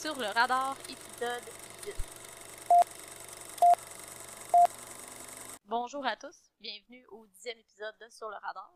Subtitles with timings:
[0.00, 1.42] Sur le radar, épisode
[1.84, 1.94] 10.
[5.66, 8.72] Bonjour à tous, bienvenue au dixième épisode de Sur le radar.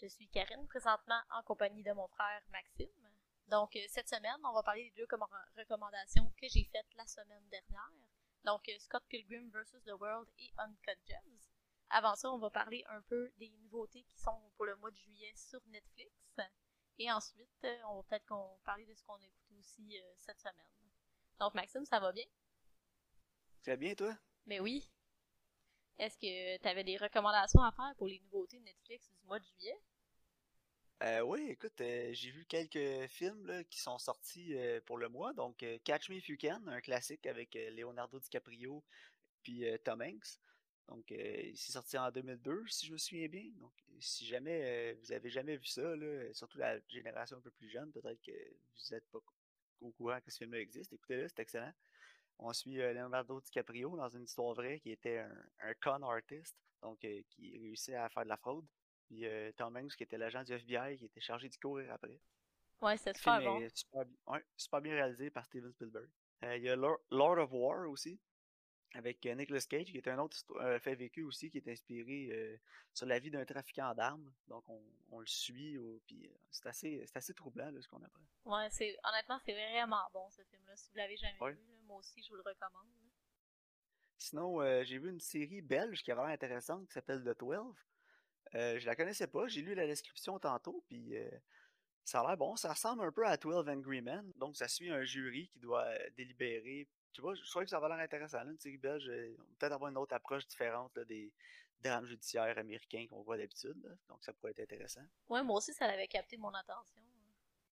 [0.00, 2.88] Je suis Karine, présentement en compagnie de mon frère Maxime.
[3.48, 5.24] Donc, euh, cette semaine, on va parler des deux com-
[5.56, 7.90] recommandations que j'ai faites la semaine dernière.
[8.44, 9.82] Donc, euh, Scott Pilgrim vs.
[9.86, 11.40] The World et Uncut Gems.
[11.90, 14.96] Avant ça, on va parler un peu des nouveautés qui sont pour le mois de
[14.96, 16.12] juillet sur Netflix.
[16.98, 19.26] Et ensuite, euh, on va peut-être parler de ce qu'on a
[19.66, 20.54] aussi euh, cette semaine.
[21.40, 22.24] Donc, Maxime, ça va bien?
[23.62, 24.16] Très bien, toi?
[24.46, 24.88] Mais oui.
[25.98, 29.38] Est-ce que tu avais des recommandations à faire pour les nouveautés de Netflix du mois
[29.38, 29.80] de juillet?
[31.02, 35.08] Euh, oui, écoute, euh, j'ai vu quelques films là, qui sont sortis euh, pour le
[35.08, 35.32] mois.
[35.34, 38.84] Donc, Catch Me If You Can, un classique avec Leonardo DiCaprio
[39.42, 40.38] puis Tom Hanks.
[40.88, 43.50] Donc, euh, c'est sorti en 2002, si je me souviens bien.
[43.58, 47.68] Donc, si jamais vous avez jamais vu ça, là, surtout la génération un peu plus
[47.68, 49.20] jeune, peut-être que vous n'êtes pas
[49.80, 50.92] au courant que ce film-là existe.
[50.92, 51.72] Écoutez-le, c'est excellent.
[52.38, 56.54] On suit euh, Leonardo DiCaprio dans une histoire vraie qui était un, un con artist,
[56.82, 58.66] donc euh, qui réussit à faire de la fraude.
[59.06, 62.20] Puis euh, Tom Hanks, qui était l'agent du FBI, qui était chargé d'y courir après.
[62.82, 63.68] Ouais, c'est super bon.
[63.74, 66.08] super, bi- ouais, super bien réalisé par Steven Spielberg.
[66.44, 68.20] Euh, Il y a Lord, Lord of War aussi,
[68.94, 72.28] avec euh, Nicolas Cage, qui est un autre euh, fait vécu aussi, qui est inspiré
[72.32, 72.56] euh,
[72.94, 74.32] sur la vie d'un trafiquant d'armes.
[74.48, 78.24] Donc on, on le suit, puis euh, c'est assez, assez troublant là, ce qu'on apprend.
[78.44, 80.76] Ouais, c'est honnêtement, c'est vraiment bon ce film-là.
[80.76, 81.52] Si vous l'avez jamais Ouais.
[81.52, 82.86] vu, là, moi aussi, je vous le recommande.
[82.86, 83.02] là.
[84.18, 87.76] Sinon, euh, j'ai vu une série belge qui a l'air intéressante qui s'appelle The 12.
[88.54, 91.14] Euh, je la connaissais pas, j'ai lu la description tantôt, puis
[92.04, 92.56] ça a l'air bon.
[92.56, 94.32] Ça ressemble un peu à 12 Angry Men.
[94.36, 96.10] Donc, ça suit un jury qui doit euh,
[97.16, 98.44] Tu vois, je trouvais que ça avait l'air intéressant.
[98.44, 101.32] là, une série belge, euh, on va peut-être avoir une autre approche différente là, des
[101.80, 103.96] drames judiciaires américains qu'on voit d'habitude.
[104.10, 105.00] Donc, ça pourrait être intéressant.
[105.30, 107.00] Ouais, moi aussi, ça avait capté mon attention.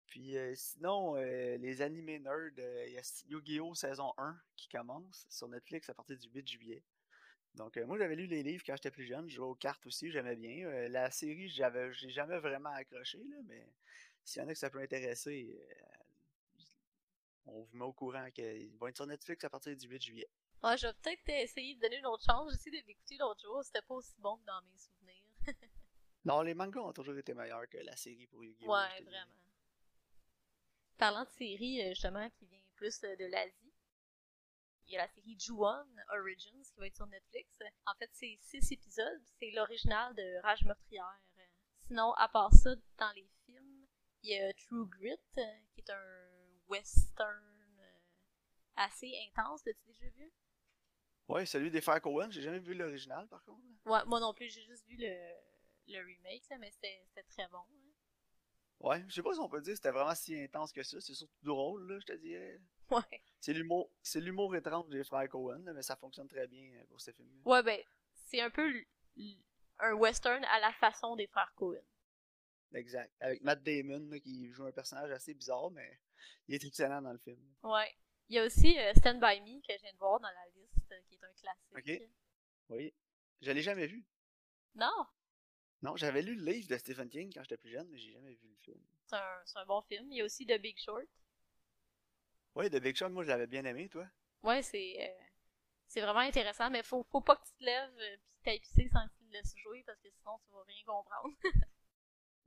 [0.06, 3.74] Puis euh, sinon, euh, les animés nerds, euh, il y a Yu-Gi-Oh!
[3.74, 6.82] saison 1 qui commence sur Netflix à partir du 8 juillet.
[7.54, 10.10] Donc moi j'avais lu les livres quand j'étais plus jeune, je jouais aux cartes aussi,
[10.10, 10.88] j'aimais bien.
[10.88, 13.68] La série, j'avais j'ai jamais vraiment accroché, là, mais
[14.24, 15.60] s'il y en a que ça peut intéresser,
[17.46, 20.28] on vous met au courant qu'ils vont être sur Netflix à partir du 8 juillet.
[20.62, 22.50] Ouais, je vais peut-être essayer de donner une autre chance.
[22.50, 25.30] J'ai essayé de l'écouter l'autre jour, c'était pas aussi bon que dans mes souvenirs.
[26.24, 28.72] Non, les mangas ont toujours été meilleurs que la série pour Yu-Gi-Oh!
[28.72, 29.34] Ouais, vraiment.
[30.96, 33.74] Parlant de série, euh, justement, qui vient plus euh, de l'Asie,
[34.86, 35.84] il y a la série Ju-On
[36.18, 37.58] Origins qui va être sur Netflix.
[37.86, 39.22] En fait, c'est six épisodes.
[39.38, 41.20] C'est l'original de Rage meurtrière.
[41.86, 43.86] Sinon, à part ça, dans les films,
[44.22, 45.42] il y a True Grit, euh,
[45.74, 46.33] qui est un
[46.68, 47.98] western euh,
[48.76, 49.64] assez intense.
[49.64, 50.32] L'as-tu déjà vu?
[51.28, 53.62] Ouais, celui des frères Coen, j'ai jamais vu l'original par contre.
[53.86, 53.92] là.
[53.92, 55.14] Ouais, moi non plus, j'ai juste vu le,
[55.88, 57.58] le remake, là, mais c'était très bon.
[57.58, 57.90] hein.
[58.80, 61.00] Ouais, je sais pas si on peut dire que c'était vraiment si intense que ça,
[61.00, 62.60] c'est surtout drôle, là, je te dirais.
[62.90, 63.22] Ouais.
[63.40, 66.84] C'est l'humour, c'est l'humour étrange des frères Cohen, là, mais ça fonctionne très bien euh,
[66.86, 67.40] pour ces films.
[67.46, 67.80] Ouais, ben,
[68.26, 68.70] c'est un peu
[69.78, 71.82] un western à la façon des frères Coen.
[72.74, 73.10] Exact.
[73.20, 75.98] Avec Matt Damon là, qui joue un personnage assez bizarre, mais
[76.48, 77.40] il est excellent dans le film.
[77.62, 77.94] Ouais.
[78.28, 80.46] Il y a aussi euh, Stand By Me que je viens de voir dans la
[80.54, 81.76] liste, euh, qui est un classique.
[81.76, 82.08] Ok.
[82.70, 82.94] Oui.
[83.42, 84.04] Je l'ai jamais vu.
[84.74, 85.06] Non,
[85.82, 88.32] Non, j'avais lu le livre de Stephen King quand j'étais plus jeune, mais j'ai jamais
[88.34, 88.80] vu le film.
[89.06, 90.10] c'est un, c'est un bon film.
[90.10, 91.04] Il y a aussi The Big Short.
[92.54, 94.06] Ouais, The Big Shot, moi je l'avais bien aimé, toi.
[94.42, 95.24] Ouais, c'est euh,
[95.86, 99.06] c'est vraiment intéressant, mais faut, faut pas que tu te lèves pis t'ailles pisser sans
[99.08, 101.34] que tu le laisses jouer parce que sinon tu vas rien comprendre.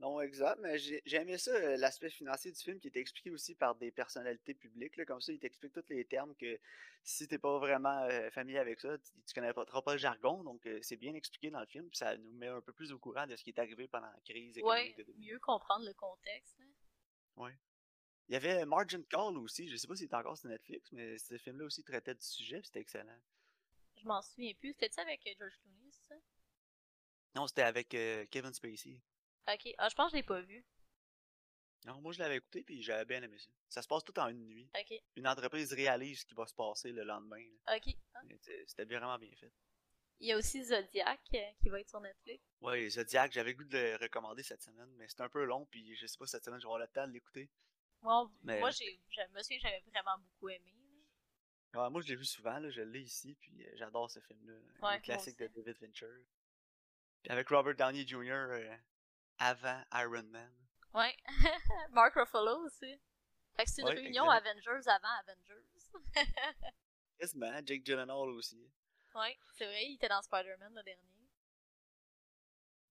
[0.00, 3.56] Non, exact, mais j'ai aimé ça, euh, l'aspect financier du film qui était expliqué aussi
[3.56, 4.96] par des personnalités publiques.
[4.96, 6.56] Là, comme ça, il t'explique tous les termes que
[7.02, 9.98] si t'es pas vraiment euh, familier avec ça, tu, tu connais pas trop pas le
[9.98, 12.72] jargon, donc euh, c'est bien expliqué dans le film, puis ça nous met un peu
[12.72, 15.32] plus au courant de ce qui est arrivé pendant la crise Ouais, économique de 2008.
[15.32, 16.56] mieux comprendre le contexte.
[16.60, 17.50] là.
[18.28, 21.16] Il y avait Margin Call aussi, je sais pas si c'est encore sur Netflix, mais
[21.18, 23.18] ce film-là aussi traitait du sujet, puis c'était excellent.
[23.96, 24.74] Je m'en souviens plus.
[24.74, 26.14] C'était-tu avec euh, George Clooney, ça?
[27.34, 29.00] Non, c'était avec euh, Kevin Spacey.
[29.52, 29.74] Ok.
[29.78, 30.64] Ah, je pense que je l'ai pas vu.
[31.86, 33.50] Non, moi je l'avais écouté, puis j'avais bien aimé ça.
[33.68, 34.68] Ça se passe tout en une nuit.
[34.78, 34.98] Ok.
[35.16, 37.44] Une entreprise réalise ce qui va se passer le lendemain.
[37.66, 37.76] là.
[37.76, 37.94] Ok.
[38.14, 38.20] Ah.
[38.40, 39.52] C'était c'était vraiment bien fait.
[40.20, 42.42] Il y a aussi Zodiac euh, qui va être sur Netflix.
[42.60, 45.64] Ouais, Zodiac, j'avais le goût de le recommander cette semaine, mais c'est un peu long,
[45.66, 47.48] puis je sais pas si cette semaine je vais avoir le temps de l'écouter.
[48.02, 50.74] Moi, Mais- moi j'ai, je me souviens que j'avais vraiment beaucoup aimé.
[51.72, 51.84] là.
[51.84, 54.54] Ouais, moi, je l'ai vu souvent, là, je l'ai ici, puis euh, j'adore ce film-là.
[54.82, 55.54] un classique de aussi.
[55.54, 56.24] David Fincher.
[57.22, 58.32] Puis avec Robert Downey Jr.
[58.32, 58.76] euh,
[59.38, 60.52] avant Iron Man.
[60.94, 61.16] Ouais.
[61.90, 63.00] Mark Ruffalo aussi.
[63.56, 64.28] Fait que c'est une Ouais, réunion.
[64.30, 65.64] Avengers avant Avengers.
[67.18, 68.70] Quasiment, Jake Gyllenhaal aussi.
[69.14, 71.02] ouais, c'est vrai, il était dans Spider-Man le dernier.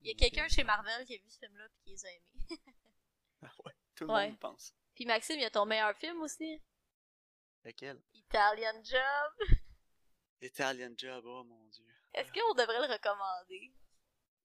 [0.02, 2.10] Il y a quelqu'un chez Marvel qui a vu ce film-là et qui les a
[2.12, 2.48] aimés.
[3.66, 4.28] ouais, tout le Ouais.
[4.30, 4.74] monde pense.
[4.96, 6.62] Puis Maxime, il y a ton meilleur film aussi.
[7.64, 8.02] Lequel?
[8.14, 9.58] Italian Job.
[10.42, 11.88] Italian Job, oh mon dieu.
[12.14, 13.74] Est-ce qu'on devrait le recommander?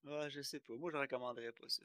[0.04, 0.72] Ouais, je sais pas.
[0.74, 1.82] Moi, je recommanderais pas ça.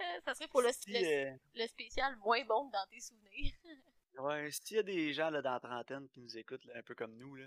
[0.00, 0.98] Euh, ça serait pour le, Si, le-
[1.32, 3.52] euh, le spécial moins bon que dans tes souvenirs.
[4.18, 6.82] ouais, s'il y a des gens là, dans la trentaine qui nous écoutent, là, un
[6.82, 7.46] peu comme nous, là,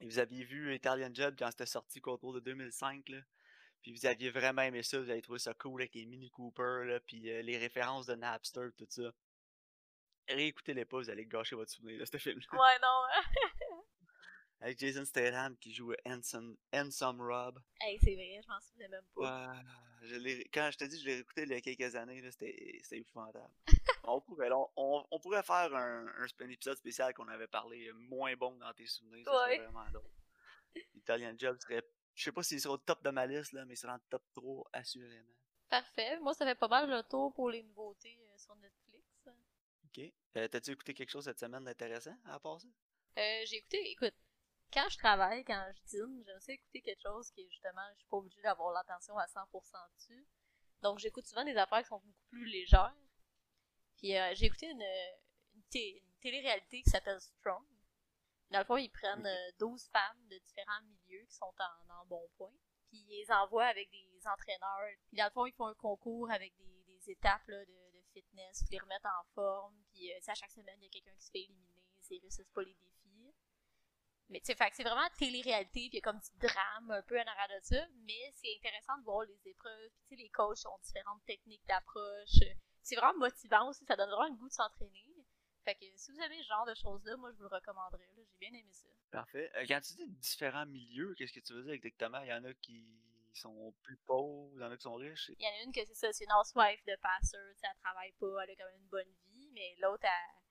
[0.00, 3.18] et vous aviez vu Italian Job quand c'était sorti autour de 2005, là,
[3.82, 6.82] puis vous aviez vraiment aimé ça, vous avez trouvé ça cool avec les Mini Cooper,
[6.84, 9.10] là, puis euh, les références de Napster, tout ça.
[10.28, 12.58] Réécoutez-les pas, vous allez gâcher votre souvenir de ce film-là.
[12.60, 13.02] ouais, non.
[14.60, 17.60] Avec Jason Statham qui joue Handsome, Handsome Rob.
[17.80, 19.52] hey, c'est vrai, je m'en souvenais même pas.
[19.52, 19.58] Ouais,
[20.02, 22.30] je l'ai- quand je te dis, je l'ai réécouté il y a quelques années, là,
[22.32, 23.48] c'était épouvantable.
[24.04, 27.92] on, pourrait, on, on- on pourrait faire un, un, un épisode spécial qu'on avait parlé
[27.94, 29.58] moins bon dans tes souvenirs, Ouais.
[29.58, 30.10] vraiment drôle.
[30.94, 31.82] Italian Job serait,
[32.14, 33.98] je sais pas s'il serait au top de ma liste, là, mais il serait en
[34.10, 35.34] top 3 assurément.
[35.68, 36.18] Parfait.
[36.20, 39.28] Moi, ça fait pas mal le tour pour les nouveautés euh, sur Netflix.
[39.84, 40.00] Ok.
[40.36, 42.68] Euh, T'as-tu écouté quelque chose cette semaine d'intéressant à part ça?
[43.18, 44.14] Euh, j'ai écouté, écoute,
[44.72, 48.08] quand je travaille, quand je dîne, j'aime ça écouter quelque chose qui, justement, je suis
[48.08, 50.26] pas obligée d'avoir l'attention à 100% dessus.
[50.82, 52.94] Donc, j'écoute souvent des affaires qui sont beaucoup plus légères.
[53.96, 54.82] Puis, euh, j'ai écouté une,
[55.54, 57.64] une, té- une télé-réalité qui s'appelle Strong.
[58.50, 59.26] Dans le fond, ils prennent Ok.
[59.26, 62.52] euh, 12 femmes de différents milieux qui sont en, en bon point.
[62.88, 64.88] Puis, ils les envoient avec des entraîneurs.
[65.08, 68.02] Puis, dans le fond, ils font un concours avec des, des étapes là, de, de
[68.12, 69.74] fitness, puis les remettent en forme.
[69.92, 71.82] Puis, euh, à chaque semaine, il y a quelqu'un qui se fait éliminer.
[72.08, 72.97] Réussissent pas les défis.
[74.30, 76.90] Mais tu sais, fait que c'est vraiment télé-réalité, puis il y a comme du drame
[76.90, 80.16] un peu en arrière de ça, mais c'est intéressant de voir les épreuves, puis tu
[80.16, 82.44] sais, les coachs ont différentes techniques d'approche.
[82.82, 85.08] C'est vraiment motivant aussi, ça donne vraiment le goût de s'entraîner.
[85.64, 88.22] Fait que si vous aimez ce genre de choses-là, moi je vous le recommanderais, là.
[88.24, 88.88] j'ai bien aimé ça.
[89.10, 89.50] Parfait.
[89.56, 92.20] Euh, quand tu dis différents milieux, qu'est-ce que tu veux dire exactement?
[92.20, 92.86] Il y en a qui
[93.34, 95.30] sont plus pauvres, il y en a qui sont riches.
[95.38, 97.66] Il y en a une que c'est ça, c'est une housewife de passeur, tu sais,
[97.70, 100.42] elle travaille pas, elle a quand même une bonne vie, mais l'autre, elle,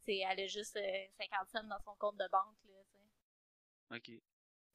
[0.00, 2.77] tu sais, elle a juste euh, 50 cents dans son compte de banque, là.
[3.90, 4.10] Ok.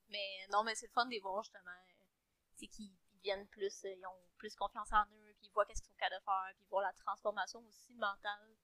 [0.09, 1.69] Mais non, mais c'est le fun de les voir justement.
[1.71, 2.03] euh,
[2.55, 5.51] Tu sais, qu'ils ils deviennent plus, euh, ils ont plus confiance en eux, puis ils
[5.53, 8.55] voient qu'est-ce qu'ils sont capables de faire, puis ils voient la transformation aussi mentale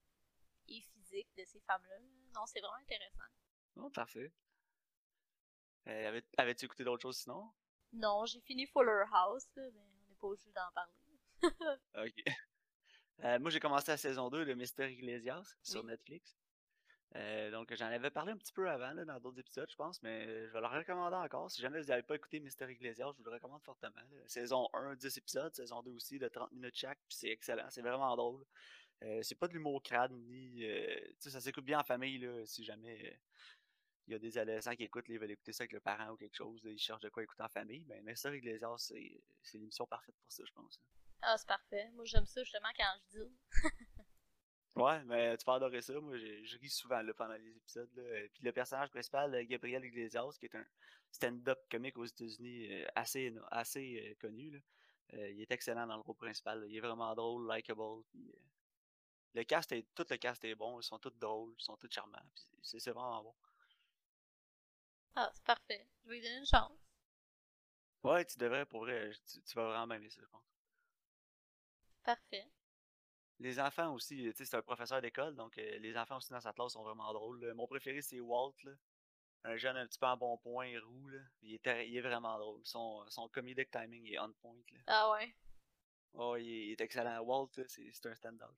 [0.68, 1.98] et physique de ces femmes-là.
[2.36, 3.24] Non, c'est vraiment intéressant.
[3.78, 4.32] Oh, parfait.
[5.88, 7.52] Euh, avais- Avais-tu écouté d'autres choses sinon?
[7.94, 10.94] Non, j'ai fini Fuller House, là, mais on n'est pas obligé d'en parler.
[11.96, 12.24] Ok.
[13.24, 15.88] Euh, moi, j'ai commencé la saison 2 de Mister Iglesias sur Oui.
[15.88, 16.38] Netflix.
[17.16, 20.48] Euh, donc, j'en avais parlé un petit peu avant, dans d'autres épisodes, je pense, mais
[20.48, 21.50] je vais le recommander encore.
[21.50, 24.02] Si jamais vous n'avez pas écouté Mister Iglesias, je vous le recommande fortement.
[24.28, 27.82] Saison 1, 10 épisodes, saison 2 aussi, de 30 minutes chaque, puis c'est excellent, c'est
[27.82, 28.46] vraiment drôle.
[29.04, 30.66] Euh, c'est pas de l'humour crade, ni.
[30.66, 33.16] euh, ça s'écoute bien en famille, là, si jamais euh,
[34.08, 36.12] il y a des adolescents qui écoutent, là, ils veulent écouter ça avec le parent
[36.12, 37.86] ou quelque chose, ils cherchent de quoi écouter en famille.
[37.86, 40.80] Ben, Mister Iglesias, c'est c'est l'émission parfaite pour ça, je pense.
[41.22, 41.90] Ah, c'est parfait.
[41.94, 43.32] Moi, j'aime ça justement quand je dis.
[44.76, 46.00] Ouais, mais tu vas adorer ça.
[46.00, 47.90] Moi, je, je ris souvent là, pendant les épisodes.
[47.96, 48.04] Là.
[48.04, 50.66] Euh, Puis le personnage principal, euh, Gabriel Iglesias, qui est un
[51.12, 54.60] stand-up comique aux États-Unis euh, assez, assez connu, là.
[55.16, 56.62] Euh, il est excellent dans le rôle principal.
[56.62, 56.68] là.
[56.68, 58.04] Il est vraiment drôle, likable.
[58.12, 58.40] Puis, euh,
[59.34, 60.80] le cast est, tout le cast est bon.
[60.80, 62.20] Ils sont tous drôles, ils sont tous charmants.
[62.36, 63.36] puis c'est c'est vraiment bon.
[65.16, 65.88] Ah, c'est parfait.
[66.04, 66.72] Je vais lui donner une chance.
[68.04, 70.44] Ouais, tu devrais, pour vrai, tu, tu vas vraiment aimer ça, je pense.
[72.04, 72.50] Parfait.
[73.40, 76.42] Les enfants aussi, tu sais, c'est un professeur d'école, donc euh, les enfants aussi dans
[76.42, 77.46] sa classe sont vraiment drôles.
[77.46, 77.54] là.
[77.54, 78.72] Mon préféré, c'est Walt, là.
[79.46, 81.20] Un jeune un petit peu en bon point, roux, là.
[81.42, 82.60] Il est, il est vraiment drôle.
[82.66, 84.80] Son, son comedic timing il est on point, là.
[84.88, 85.34] Ah ouais?
[86.14, 87.22] Oh, il est, il est excellent.
[87.22, 88.58] Walt, c'est un stand-out.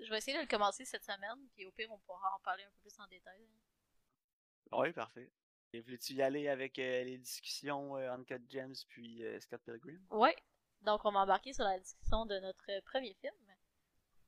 [0.00, 2.64] Je vais essayer de le commencer cette semaine, puis au pire, on pourra en parler
[2.64, 3.48] un peu plus en détail.
[4.72, 5.30] Oui, parfait.
[5.72, 10.04] Et voulais-tu y aller avec euh, les discussions euh, Uncut Gems puis Scott Pilgrim?
[10.10, 10.34] Ouais.
[10.82, 13.34] Donc, on va embarquer sur la discussion de notre premier film.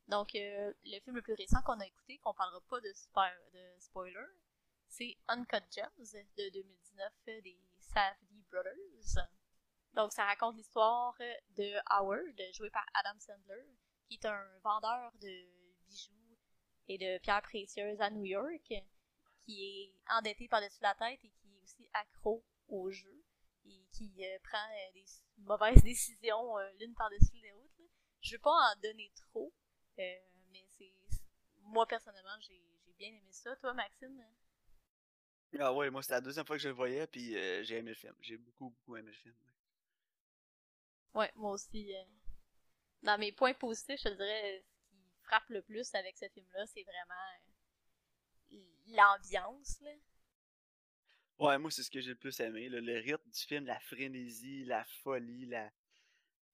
[0.08, 3.52] Donc, euh, le film le plus récent qu'on a écouté, qu'on parlera pas de, spo-
[3.52, 4.26] de spoiler,
[4.88, 9.28] c'est Uncut Gems de 2019 euh, des Safdie Brothers.
[9.94, 13.64] Donc, ça raconte l'histoire euh, de Howard, joué par Adam Sandler,
[14.08, 15.46] qui est un vendeur de
[15.86, 16.36] bijoux
[16.88, 18.72] et de pierres précieuses à New York,
[19.44, 23.24] qui est endetté par-dessus la tête et qui est aussi accro au jeu
[24.00, 25.04] qui euh, prend euh, des
[25.38, 27.74] mauvaises décisions euh, l'une par-dessus l'autre.
[27.78, 27.84] là.
[28.22, 29.52] Je veux pas en donner trop,
[29.96, 30.92] mais c'est
[31.58, 32.62] moi personnellement j'ai
[32.96, 33.54] bien aimé ça.
[33.56, 34.24] Toi Maxime?
[35.58, 37.32] Ah ouais, moi, c'était la deuxième fois que je le voyais, puis
[37.64, 38.14] j'ai aimé le film.
[38.20, 39.34] J'ai beaucoup, beaucoup aimé le film.
[41.14, 41.92] Ouais, moi aussi.
[43.02, 46.66] dans mes points positifs, je te dirais ce qui frappe le plus avec ce film-là,
[46.66, 47.40] c'est vraiment
[48.86, 49.80] l'ambiance.
[49.80, 49.90] là.
[51.40, 52.68] Ouais, moi, c'est ce que j'ai le plus aimé.
[52.68, 55.70] Le rythme du film, la frénésie, la folie, la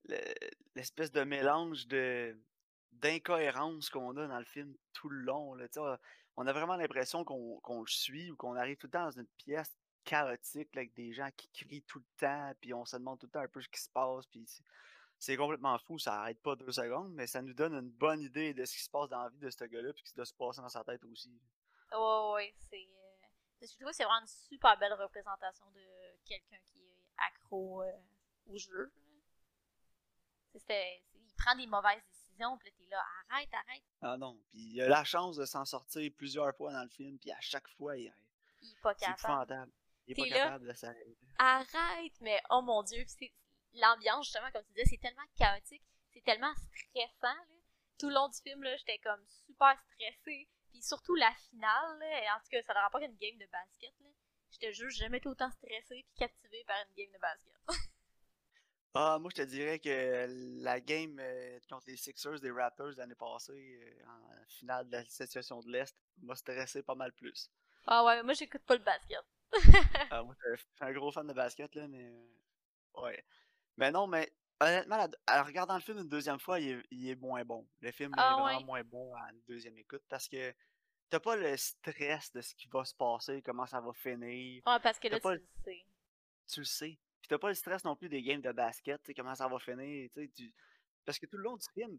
[0.05, 0.17] le-
[0.75, 2.37] l'espèce de mélange de
[2.93, 5.55] d'incohérence qu'on a dans le film tout le long.
[5.55, 5.67] Là,
[6.37, 9.27] on a vraiment l'impression qu'on le suit ou qu'on arrive tout le temps dans une
[9.37, 13.27] pièce chaotique avec des gens qui crient tout le temps, puis on se demande tout
[13.27, 14.47] le temps un peu ce qui se passe, puis
[15.19, 18.55] c'est complètement fou, ça arrête pas deux secondes, mais ça nous donne une bonne idée
[18.55, 20.25] de ce qui se passe dans la vie de ce gars-là, puis ce qui doit
[20.25, 21.39] se passer dans sa tête aussi.
[21.93, 22.87] Ouais, ouais, c'est.
[23.61, 25.81] Je trouve que c'est vraiment une super belle représentation de
[26.25, 27.93] quelqu'un qui est accro euh,
[28.47, 28.93] au jeu.
[30.55, 33.83] il prend des mauvaises décisions, puis t'es là, arrête, arrête.
[34.03, 37.19] Ah non, puis il a la chance de s'en sortir plusieurs fois dans le film,
[37.19, 38.13] puis à chaque fois, il,
[38.63, 39.73] il est pas capable.
[40.07, 41.17] Il est pas capable de s'arrêter.
[41.39, 43.05] Arrête, mais oh mon dieu,
[43.75, 45.83] l'ambiance, justement, comme tu disais, c'est tellement chaotique,
[46.13, 47.35] c'est tellement stressant.
[47.35, 47.57] Là.
[47.99, 50.49] Tout le long du film, là, j'étais comme super stressée.
[50.77, 53.95] Puis surtout la finale, là, en tout cas, ça n'aura pas qu'une game de basket.
[54.01, 54.09] Là.
[54.51, 57.55] Je te jure, j'ai jamais été autant stressée puis captivée par une game de basket.
[58.95, 60.27] ah, moi, je te dirais que
[60.63, 65.05] la game euh, contre les Sixers des Raptors l'année passée, euh, en finale de la
[65.07, 67.51] situation de l'Est, m'a stressé pas mal plus.
[67.87, 69.25] Ah ouais, moi, j'écoute pas le basket.
[70.11, 72.05] ah, moi, je suis un gros fan de basket, là, mais...
[72.05, 73.25] Euh, ouais.
[73.79, 77.67] Mais non, mais honnêtement, en regardant le film une deuxième fois, il est, moins bon.
[77.81, 80.55] Le film est ah vraiment moins bon à une deuxième écoute parce que
[81.11, 84.63] t'as pas le stress de ce qui va se passer, comment ça va finir.
[84.67, 85.87] Ouais, parce que là, tu le sais.
[86.49, 86.99] Tu le sais.
[87.21, 90.11] Puis t'as pas le stress non plus des games de basket, comment ça va finir.
[90.15, 90.55] Tu...
[91.05, 91.99] Parce que tout le long du film,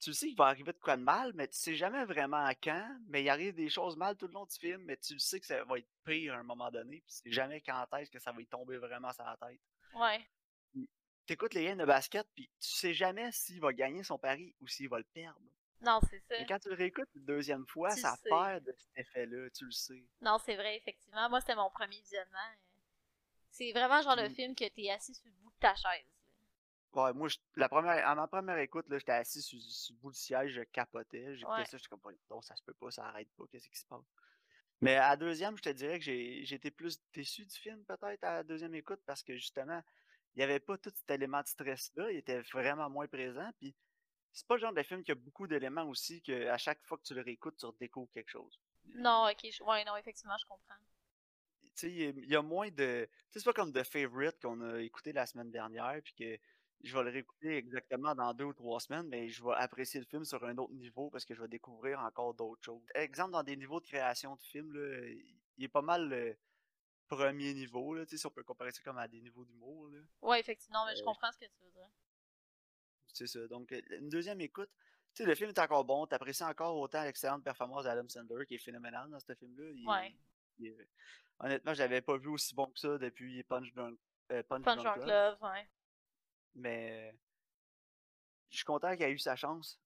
[0.00, 2.54] tu sais qu'il va arriver de quoi de mal, mais tu sais jamais vraiment à
[2.54, 2.96] quand.
[3.08, 5.46] Mais il arrive des choses mal tout le long du film, mais tu sais que
[5.46, 7.02] ça va être pire à un moment donné.
[7.06, 9.60] Puis c'est jamais quand est-ce que ça va y tomber vraiment sur la tête.
[9.94, 10.24] Ouais
[11.28, 14.66] t'écoutes les games de basket, puis tu sais jamais s'il va gagner son pari ou
[14.66, 15.38] s'il va le perdre.
[15.80, 16.34] Non, c'est ça.
[16.40, 19.70] Mais quand tu le réécoutes une deuxième fois, ça perd de cet effet-là, tu le
[19.70, 20.02] sais.
[20.20, 21.28] Non, c'est vrai, effectivement.
[21.28, 22.50] Moi, c'était mon premier visionnement.
[23.50, 26.04] C'est vraiment genre le film que t'es assis sur le bout de ta chaise.
[26.94, 30.52] Ouais, moi, la première, à ma première écoute, j'étais assis sur, le bout du siège,
[30.52, 31.36] je capotais.
[31.36, 33.86] J'écoutais ça, j'étais comme, non, ça se peut pas, ça arrête pas, qu'est-ce qui se
[33.86, 34.04] passe?
[34.80, 38.24] Mais à la deuxième, je te dirais que j'ai été plus déçu du film, peut-être,
[38.24, 39.82] à la deuxième écoute, parce que justement,
[40.34, 43.50] il n'y avait pas tout cet élément de stress-là, il était vraiment moins présent.
[43.58, 43.74] Puis
[44.32, 46.98] c'est pas le genre de film qui a beaucoup d'éléments aussi que à chaque fois
[46.98, 48.58] que tu le réécoutes, tu redécouvres quelque chose.
[48.94, 50.74] Non, ok, ouais, non, effectivement, je comprends.
[51.62, 53.04] Tu sais, il y a moins de.
[53.04, 56.38] Tu sais, c'est pas comme The Favorite qu'on a écouté la semaine dernière, puis que
[56.82, 60.06] je vais le réécouter exactement dans deux ou trois semaines, mais je vais apprécier le
[60.06, 62.82] film sur un autre niveau parce que je vais découvrir encore d'autres choses.
[62.94, 65.08] Exemple, dans des niveaux de création de film, là,
[65.56, 66.32] il est pas mal euh,
[67.08, 69.90] premier niveau, là, si on peut comparer ça comme à des niveaux d'humour.
[70.22, 71.88] Ouais, effectivement, mais je euh, comprends ce que tu veux dire.
[73.12, 73.46] C'est ça.
[73.48, 74.70] Donc, euh, une deuxième écoute,
[75.14, 78.54] tu sais, le film est encore bon, t'apprécies encore autant l'excellente performance d'Adam Sandler, qui
[78.54, 79.90] est phénoménal dans ce film-là.
[79.90, 80.76] Ouais.
[81.40, 83.98] honnêtement, j'avais pas vu aussi bon que ça depuis Punch Drunk,
[84.30, 85.38] euh, Punch, Punch Drunk, Love.
[85.42, 85.66] ouais.
[86.54, 87.14] Mais
[88.50, 89.80] je suis content qu'il ait eu sa chance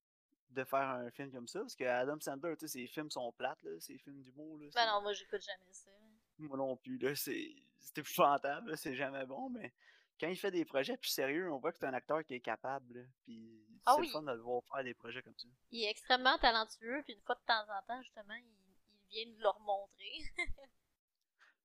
[0.50, 3.32] de faire un film comme ça, parce que Adam Sandler, tu sais, ses films sont
[3.32, 4.58] plates, là, ses films d'humour.
[4.58, 5.90] Là, ben non, moi j'écoute jamais ça.
[6.38, 7.54] Moi non plus, là, c'est
[7.96, 9.72] épouvantable, c'est jamais bon, mais
[10.18, 12.40] quand il fait des projets plus sérieux, on voit que c'est un acteur qui est
[12.40, 15.48] capable, puis ah c'est fun de le voir faire des projets comme ça.
[15.70, 18.46] Il est extrêmement talentueux, puis une fois de temps en temps, justement, il,
[19.10, 20.22] vient nous le remontrer.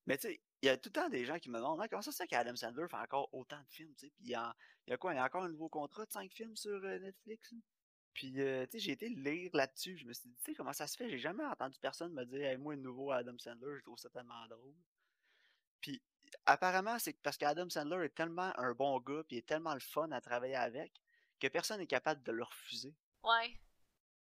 [0.07, 2.01] mais tu sais, il y a tout le temps des gens qui me demandent comment
[2.01, 4.35] ça se fait qu'Adam Sandler fait encore autant de films, tu sais, puis il y,
[4.35, 4.55] a,
[4.87, 6.83] il y a quoi, il y a encore un nouveau contrat de 5 films sur
[6.83, 7.53] euh, Netflix?
[8.17, 9.95] Puis, euh, tu sais, j'ai été lire là-dessus.
[9.95, 11.07] Je me suis dit, tu sais, comment ça se fait?
[11.07, 14.09] J'ai jamais entendu personne me dire, hey, moi, un nouveau Adam Sandler, je trouve ça
[14.09, 14.73] tellement drôle.
[15.81, 16.01] Puis,
[16.47, 19.79] apparemment, c'est parce qu'Adam Sandler est tellement un bon gars, puis il est tellement le
[19.79, 20.99] fun à travailler avec,
[21.39, 22.95] que personne n'est capable de le refuser.
[23.23, 23.55] Ouais.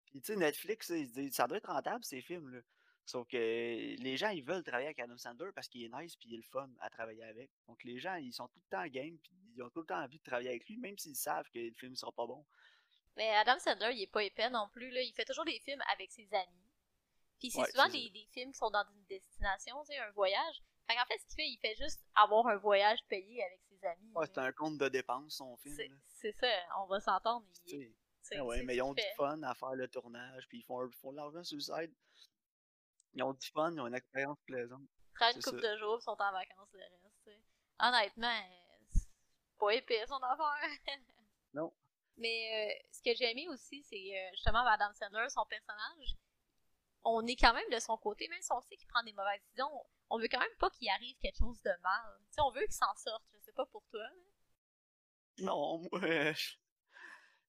[0.07, 2.59] Puis, tu sais, Netflix, ils disent, ça doit être rentable, ces films-là.
[3.07, 6.31] Sauf que les gens, ils veulent travailler avec Adam Sandler parce qu'il est nice puis
[6.31, 7.51] il est le fun à travailler avec.
[7.67, 10.03] Donc les gens, ils sont tout le temps game puis ils ont tout le temps
[10.03, 12.45] envie de travailler avec lui, même s'ils savent que le film ne sera pas bon.
[13.19, 14.91] Mais Adam Sandler, il est pas épais non plus.
[14.91, 15.03] Là.
[15.03, 16.71] Il fait toujours des films avec ses amis.
[17.41, 20.63] Puis c'est souvent des, des, films qui sont dans une destination, tu sais, un voyage.
[20.89, 23.85] Fait qu'en fait, ce qu'il fait, il fait juste avoir un voyage payé avec ses
[23.85, 24.13] amis.
[24.15, 26.01] Ouais, c'est un compte de dépenses, son film.
[26.07, 26.49] C'est ça,
[26.79, 27.47] on va s'entendre.
[28.35, 31.13] Ah ouais, mais ils ont du fun à faire le tournage, puis ils font, font
[31.13, 31.97] de l'argent sur le site.
[33.15, 34.89] Ils ont du fun, ils ont une expérience plaisante.
[35.15, 37.43] Prennent une couple de jours, ils sont en vacances le reste.
[37.81, 38.43] Honnêtement,
[38.89, 39.09] c'est
[39.59, 40.71] pas épais son affaire.
[41.55, 41.73] non.
[42.19, 46.17] Mais euh, ce que j'ai aimé aussi, c'est euh, justement Madame Sandler, son personnage.
[47.05, 49.41] On est quand même de son côté, même si on sait qu'il prend des mauvaises
[49.41, 49.71] décisions,
[50.11, 52.19] on veut quand même pas qu'il arrive quelque chose de mal.
[52.31, 53.23] sais, on veut qu'il s'en sorte.
[53.35, 54.05] Je sais pas pour toi.
[55.39, 56.01] Non, moi,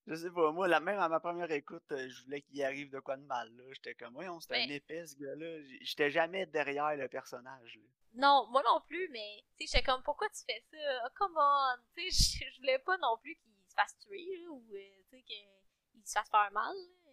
[0.07, 0.51] je sais pas.
[0.51, 3.23] Moi, la même à ma première écoute, euh, je voulais qu'il arrive de quoi de
[3.23, 3.51] mal.
[3.73, 5.63] J'étais comme, oui, on c'était un épais, ce gars-là.
[5.81, 7.79] J'étais jamais derrière le personnage.
[8.13, 10.77] Non, moi non plus, mais tu sais, j'étais comme, pourquoi tu fais ça?
[11.05, 11.75] Oh, come on!
[11.95, 14.77] Tu sais, je voulais pas non plus qu'il fasse tuer, ou, euh,
[15.09, 16.75] tu sais, qu'il se fasse faire mal.
[16.75, 17.11] là.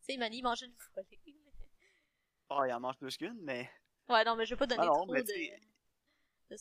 [0.00, 1.18] Tu sais, Manny il mange une volée.
[2.50, 3.70] Oh, il en mange plus qu'une, mais.
[4.08, 5.24] Ouais, non, mais je vais pas donner Ah non, trop de,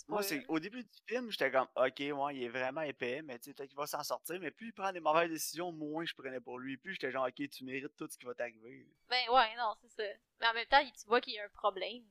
[0.08, 3.38] Moi, c'est au début du film, j'étais comme, ok, ouais, il est vraiment épais, mais
[3.40, 4.40] tu sais, peut-être qu'il va s'en sortir.
[4.40, 6.78] Mais plus il prend des mauvaises décisions, moins je prenais pour lui.
[6.78, 8.88] Plus j'étais genre, ok, tu mérites tout ce qui va t'arriver.
[9.10, 10.04] Ben ouais, non, c'est ça.
[10.40, 12.04] Mais en même temps, tu vois qu'il y a un problème.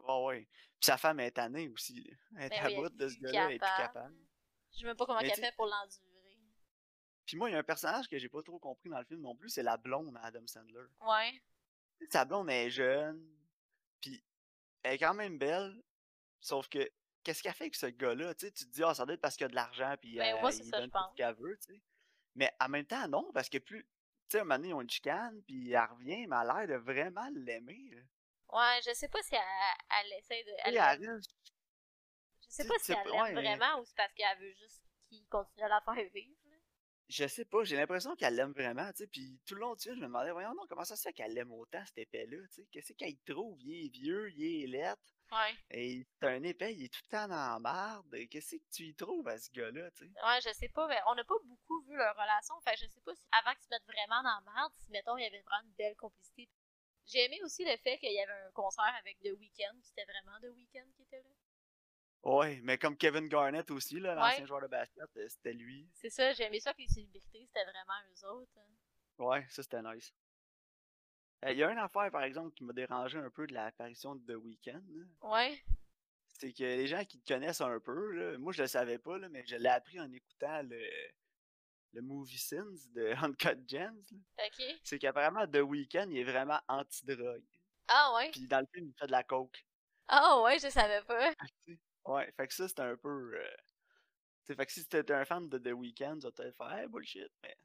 [0.00, 0.48] Ouais, ouais.
[0.80, 2.02] Puis sa femme est tannée aussi.
[2.02, 2.16] là.
[2.38, 4.16] Elle est Ben à oui, elle bout de ce gars-là, elle est plus capable.
[4.72, 6.07] Je sais même pas comment sais- fait pour l'endurer.
[7.28, 9.20] Puis moi, il y a un personnage que j'ai pas trop compris dans le film
[9.20, 10.86] non plus, c'est la blonde à Adam Sandler.
[11.02, 11.42] Ouais.
[12.08, 13.22] Sa blonde elle est jeune,
[14.00, 14.24] puis
[14.82, 15.78] elle est quand même belle,
[16.40, 16.90] sauf que
[17.22, 18.34] qu'est-ce qu'elle fait avec ce gars-là?
[18.34, 20.16] Tu sais, tu te dis, ah, ça doit être parce qu'il a de l'argent, puis
[20.16, 21.82] Ben, euh, moi, il ça, donne tout ce qu'elle veut, tu sais.
[22.34, 23.84] Mais en même temps, non, parce que plus.
[23.84, 26.64] Tu sais, un moment donné, ils ont une chicane, puis elle revient, mais elle a
[26.64, 27.90] l'air de vraiment l'aimer.
[28.50, 29.42] Ouais, je sais pas si elle,
[30.00, 30.52] elle essaie de.
[30.64, 31.30] Elle elle reste-
[32.40, 33.32] je sais pas si elle l'aime ouais.
[33.34, 36.38] vraiment ou c'est parce qu'elle veut juste qu'il continue à la faire vivre.
[37.08, 39.06] Je sais pas, j'ai l'impression qu'elle l'aime vraiment, tu sais.
[39.06, 41.12] Puis tout le long du film, je me demandais, voyons, non, comment ça se fait
[41.14, 42.68] qu'elle l'aime autant, cet épais-là, tu sais?
[42.70, 43.58] Qu'est-ce qu'elle y trouve?
[43.62, 45.00] Il est vieux, il est lettre.
[45.32, 45.54] Ouais.
[45.70, 48.14] Et c'est un épais, il est tout le temps dans la marde.
[48.30, 50.12] Qu'est-ce que tu y trouves à ce gars-là, tu sais?
[50.22, 52.54] Ouais, je sais pas, mais on n'a pas beaucoup vu leur relation.
[52.60, 54.90] Fait que je sais pas si avant qu'ils se mettent vraiment dans la merde, si
[54.90, 56.48] mettons il y avait vraiment une belle complicité.
[57.06, 60.04] J'ai aimé aussi le fait qu'il y avait un concert avec The Weeknd, puis c'était
[60.04, 61.30] vraiment The Weeknd qui était là.
[62.24, 64.46] Ouais, mais comme Kevin Garnett aussi, là, l'ancien Ouais.
[64.46, 65.88] joueur de basket, euh, c'était lui.
[65.94, 68.52] C'est ça, j'ai aimé ça que les célébrités, c'était vraiment eux autres.
[68.58, 69.24] hein.
[69.24, 70.12] Ouais, ça c'était nice.
[71.44, 74.14] Euh, Il y a une affaire, par exemple, qui m'a dérangé un peu de l'apparition
[74.16, 74.82] de The Weeknd.
[74.88, 75.04] là.
[75.30, 75.62] Ouais.
[76.26, 79.18] C'est que les gens qui te connaissent un peu, là, moi je le savais pas,
[79.18, 80.80] là, mais je l'ai appris en écoutant le,
[81.94, 84.04] le Movie Sins de Uncut Gems.
[84.44, 84.64] Ok.
[84.84, 87.42] C'est qu'apparemment The Weeknd, il est vraiment anti-drogue.
[87.88, 88.30] Ah ouais.
[88.32, 89.64] Puis dans le film, il fait de la coke.
[90.08, 91.32] Ah ouais, je savais pas.
[92.04, 93.34] Ouais, fait que ça, c'était un peu.
[93.36, 93.56] euh,
[94.46, 97.30] fait que si t'étais un fan de The Weeknd, tu vas peut-être faire hey, bullshit,
[97.42, 97.56] mais.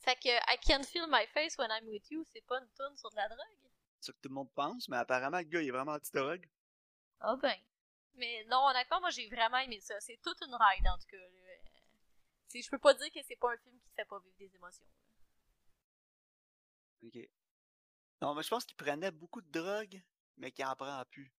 [0.00, 2.96] Fait que I can feel my face when I'm with you, c'est pas une tune
[2.96, 3.70] sur de la drogue?
[4.00, 6.48] C'est ce que tout le monde pense, mais apparemment, le gars, il est vraiment anti-drogue.
[7.20, 7.56] Ah ben.
[8.14, 9.98] Mais non, honnêtement, moi j'ai vraiment aimé ça.
[10.00, 11.16] C'est toute une ride en tout cas.
[11.16, 11.24] là.
[11.24, 14.36] Euh, Je peux pas dire que c'est pas un film qui te fait pas vivre
[14.38, 14.86] des émotions.
[14.86, 14.92] là.
[17.08, 17.28] Ok.
[18.22, 20.02] Non, mais je pense qu'il prenait beaucoup de drogue,
[20.36, 21.32] mais qu'il en prend plus.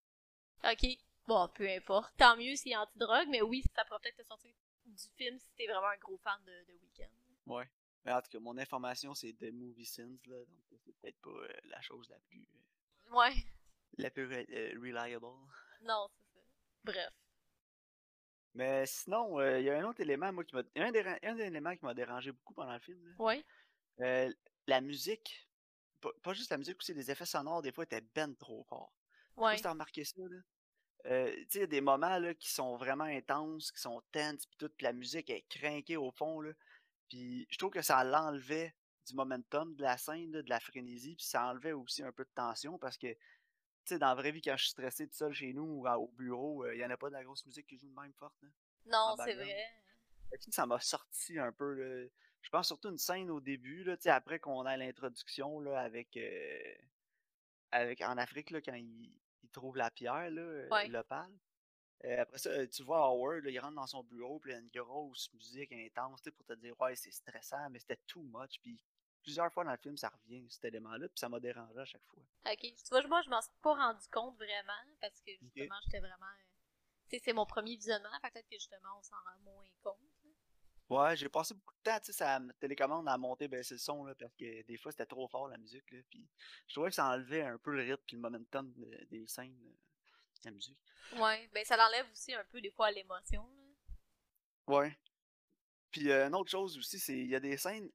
[0.63, 0.85] Ok.
[1.29, 2.11] Bon, peu importe.
[2.17, 4.51] Tant mieux s'il est anti-drogue, mais oui, ça pourrait peut-être te sortir
[4.85, 7.11] du film si t'es vraiment un gros fan de, de Weekend.
[7.45, 7.69] Ouais.
[8.03, 11.29] Mais en tout cas, mon information, c'est The Movie Sins, là, donc c'est peut-être pas
[11.29, 12.41] euh, la chose la plus.
[12.41, 13.33] euh, Ouais.
[13.97, 15.27] la plus re- euh, reliable.
[15.81, 16.39] Non, c'est ça.
[16.83, 17.13] Bref.
[18.55, 20.63] Mais sinon, il y a un autre élément, moi, qui m'a.
[20.77, 23.13] Un, des, un des éléments qui m'a dérangé beaucoup pendant le film, là.
[23.19, 24.33] Ouais.
[24.65, 25.47] La musique.
[26.01, 28.91] Pas, pas juste la musique, aussi les effets sonores, des fois, étaient ben trop forts.
[28.95, 29.57] Je sais pas Ouais.
[29.57, 30.37] si t'as remarqué ça, là.
[31.05, 34.57] Euh, il y a des moments là, qui sont vraiment intenses, qui sont tenses, puis
[34.57, 36.51] tout, puis la musique est crinquée au fond, là.
[37.07, 38.75] Puis je trouve que ça l'enlevait
[39.07, 42.23] du momentum de la scène, là, de la frénésie, puis ça enlevait aussi un peu
[42.25, 43.07] de tension parce que,
[43.91, 46.09] dans la vraie vie, quand je suis stressé tout seul chez nous ou à- au
[46.09, 48.35] bureau, il y en a pas de la grosse musique qui joue de même forte,
[48.43, 48.49] là.
[48.85, 49.65] Non, c'est vrai.
[50.51, 52.07] Ça m'a sorti un peu, là.
[52.41, 56.75] Je pense surtout une scène au début, là, après qu'on ait l'introduction, avec, euh,
[57.71, 59.11] avec, en Afrique, là, quand il,
[59.43, 60.87] il trouve la pierre, là, euh, Ouais.
[60.87, 61.31] l'opale.
[62.05, 64.53] Euh, après ça, euh, tu vois Howard, là, il rentre dans son bureau, puis il
[64.53, 68.21] y a une grosse musique intense, pour te dire, ouais, c'est stressant, mais c'était too
[68.21, 68.79] much, puis
[69.21, 72.05] plusieurs fois dans le film, ça revient, cet élément-là, puis ça m'a dérangé à chaque
[72.05, 72.23] fois.
[72.45, 72.59] Ok.
[72.61, 76.25] Tu vois, moi, je m'en suis pas rendu compte vraiment parce que justement, j'étais vraiment.
[76.25, 76.43] euh,
[77.09, 79.97] Tu sais, c'est mon premier visionnement, peut-être que justement, on s'en rend moins compte.
[80.89, 84.03] Ouais, j'ai passé beaucoup de temps, tu sais, me télécommande à monter, baisser le son,
[84.05, 86.27] là, parce que des fois, c'était trop fort, la musique, là, puis
[86.67, 89.55] je trouvais que ça enlevait un peu le rythme puis le momentum de- des scènes,
[89.63, 89.71] là,
[90.45, 90.79] la musique.
[91.17, 91.47] Ouais.
[91.53, 93.47] Ben, ça l'enlève aussi un peu des fois l'émotion.
[93.55, 94.73] là.
[94.75, 94.97] Ouais.
[95.91, 97.91] Puis euh, une autre chose aussi, c'est il y a des scènes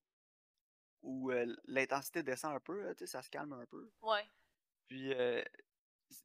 [1.03, 3.91] où euh, l'intensité descend un peu, tu sais, ça se calme un peu.
[4.03, 4.29] Ouais.
[4.89, 5.43] Puis euh,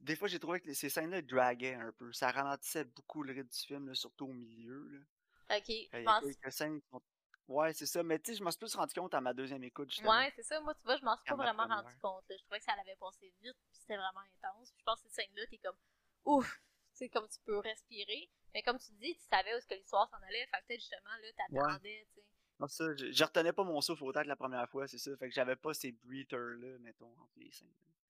[0.00, 2.12] des fois, j'ai trouvé que ces scènes-là draguaient un peu.
[2.12, 4.88] Ça ralentissait beaucoup le rythme du film, là, surtout au milieu.
[4.88, 4.98] Là.
[5.50, 5.68] Ok.
[5.68, 6.24] Il Je y a pense.
[6.24, 7.02] quelques scènes qui sont...
[7.48, 8.02] Ouais, c'est ça.
[8.04, 10.10] Mais tu sais, je m'en suis plus rendu compte à ma deuxième écoute, justement.
[10.16, 10.60] Ouais, c'est ça.
[10.60, 11.82] Moi, tu vois, je m'en suis pas vraiment première.
[11.82, 12.24] rendu compte.
[12.28, 12.36] là.
[12.38, 14.70] Je trouvais que ça l'avait passé vite, puis c'était vraiment intense.
[14.70, 15.76] Puis je pense que ces scènes-là, t'es comme
[16.26, 16.54] ouf,
[16.92, 18.30] tu sais, comme tu peux respirer.
[18.54, 20.46] Mais comme tu dis, tu savais où est-ce que l'histoire s'en allait.
[20.46, 22.26] Fait que peut-être justement, là, t'attendais, tu sais.
[22.60, 25.16] Non, ça, je, je retenais pas mon souffle autant que la première fois, c'est ça.
[25.16, 27.68] Fait que j'avais pas ces breathers-là, mettons, entre les scènes.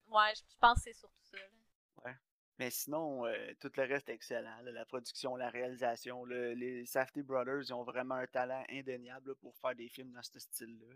[0.08, 1.38] Ouais, je je pense que c'est surtout ça.
[1.38, 2.14] là.
[2.60, 4.60] Mais sinon, euh, tout le reste est excellent.
[4.60, 4.70] là.
[4.70, 6.26] La production, la réalisation.
[6.26, 10.12] là, les Safety Brothers, ils ont vraiment un talent indéniable là, pour faire des films
[10.12, 10.94] dans ce style-là.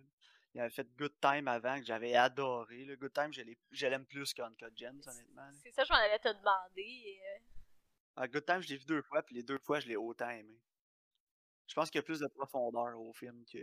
[0.55, 2.85] Ils avaient fait Good Time avant, que j'avais adoré.
[2.85, 2.97] là.
[2.97, 5.51] Good Time, je l'ai- je l'aime plus qu'Uncut Gems, honnêtement.
[5.63, 7.19] C'est ça, je m'en allais te demander.
[7.25, 7.39] euh,
[8.17, 10.29] Ah, Good Time, je l'ai vu deux fois, puis les deux fois, je l'ai autant
[10.29, 10.61] aimé.
[11.67, 13.59] Je pense qu'il y a plus de profondeur au film que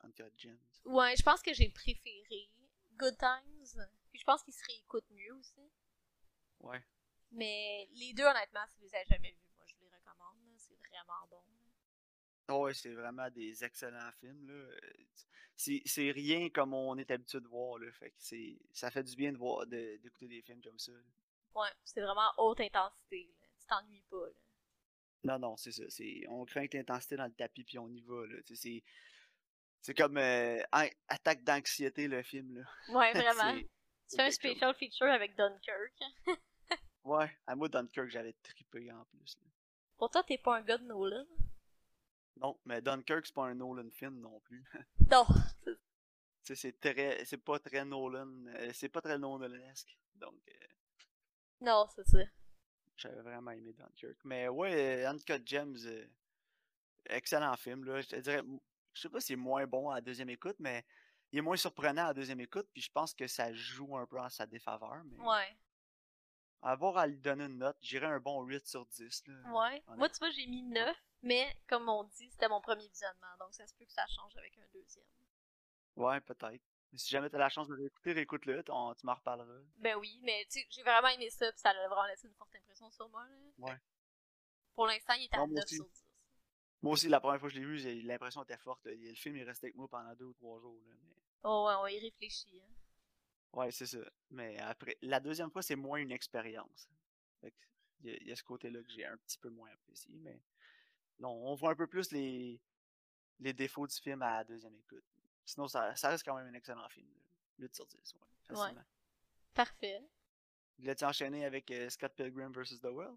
[0.00, 0.56] Uncut Gems.
[0.86, 2.48] Ouais, je pense que j'ai préféré
[2.96, 3.86] Good Times.
[4.10, 5.60] Puis je pense qu'il se réécoute mieux aussi.
[6.60, 6.82] Ouais.
[7.34, 10.36] Mais les deux, honnêtement, si vous les avez jamais vus, moi je les recommande.
[10.56, 11.42] C'est vraiment bon.
[12.48, 14.46] Oh, ouais, c'est vraiment des excellents films.
[14.48, 14.76] Là.
[15.56, 17.78] C'est c'est rien comme on est habitué de voir.
[17.78, 17.90] Là.
[17.92, 20.92] Fait que c'est ça fait du bien de voir de- d'écouter des films comme ça.
[20.92, 20.98] là.
[21.54, 23.30] Ouais, c'est vraiment haute intensité.
[23.40, 23.46] Là.
[23.60, 24.26] Tu t'ennuies pas.
[24.26, 24.32] Là.
[25.24, 25.84] Non, non, c'est ça.
[25.88, 28.26] C'est, on craint l'intensité dans le tapis puis on y va.
[28.26, 28.36] Là.
[28.54, 28.82] C'est,
[29.80, 30.60] c'est comme euh,
[31.08, 32.58] Attaque d'anxiété, le film.
[32.58, 32.64] Là.
[32.94, 33.54] Ouais, vraiment.
[33.58, 33.68] C'est-
[34.10, 35.94] tu fais un special feature avec Dunkirk.
[37.04, 39.36] Ouais, à moi, Dunkirk, j'avais trippé en plus.
[39.40, 39.46] là.
[39.98, 41.26] Pour toi, t'es pas un gars de Nolan?
[42.36, 44.64] Non, mais Dunkirk, c'est pas un Nolan film non plus.
[45.10, 45.26] Non.
[45.66, 45.74] Tu
[46.42, 49.96] sais, c'est très, c'est pas très Nolan, euh, c'est pas très Nolanesque.
[50.14, 50.66] Donc, euh,
[51.60, 52.18] Non, c'est ça.
[52.96, 54.18] j'avais vraiment aimé Dunkirk.
[54.24, 56.06] Mais ouais, Uncut Gems, euh,
[57.06, 58.00] excellent film, là.
[58.00, 58.42] Je te dirais,
[58.92, 60.84] je sais pas si c'est moins bon à la deuxième écoute, mais
[61.32, 64.06] il est moins surprenant à la deuxième écoute, puis je pense que ça joue un
[64.06, 65.02] peu en sa défaveur.
[65.04, 65.56] Mais Ouais.
[66.64, 69.26] Avoir à lui donner une note, j'irais un bon 8 sur 10.
[69.28, 69.82] Là, Ouais.
[69.96, 73.36] Moi, tu vois, j'ai mis 9, mais comme on dit, c'était mon premier visionnement.
[73.38, 75.04] Donc, ça se peut que ça change avec un deuxième.
[75.96, 76.62] Ouais, peut-être.
[76.92, 79.60] Mais Si jamais t'as la chance de l'écouter, réécoute-le, tu m'en reparleras.
[79.76, 82.34] Ben oui, mais tu sais, j'ai vraiment aimé ça, puis ça a vraiment laissé une
[82.34, 83.24] forte impression sur moi.
[83.26, 83.36] Là.
[83.58, 83.78] Ouais.
[84.74, 85.76] Pour l'instant, il est à Non, moi 9 aussi.
[85.76, 86.04] sur 10.
[86.82, 88.84] Moi aussi, la première fois que je l'ai vu, l'impression était forte.
[88.84, 88.92] là.
[88.94, 90.80] Le film est resté avec moi pendant deux ou trois jours.
[90.86, 91.14] Là, mais...
[91.44, 92.60] Oh ouais, on y réfléchit.
[92.60, 92.74] Hein.
[93.54, 93.98] Ouais, c'est ça.
[94.30, 96.88] Mais après, la deuxième fois, c'est moins une expérience.
[97.42, 100.12] Il y, a- il y a ce côté-là que j'ai un petit peu moins apprécié.
[100.18, 100.38] Mais
[101.20, 102.60] non, on voit un peu plus les,
[103.40, 105.04] les défauts du film à la deuxième écoute.
[105.46, 107.06] Sinon, ça, ça reste quand même un excellent film.
[107.14, 107.20] là.
[107.60, 108.84] 8 sur 10, ouais, facilement.
[109.54, 110.02] Parfait.
[110.78, 112.80] Voulais-tu enchaîner avec euh, Scott Pilgrim vs.
[112.80, 113.16] The World?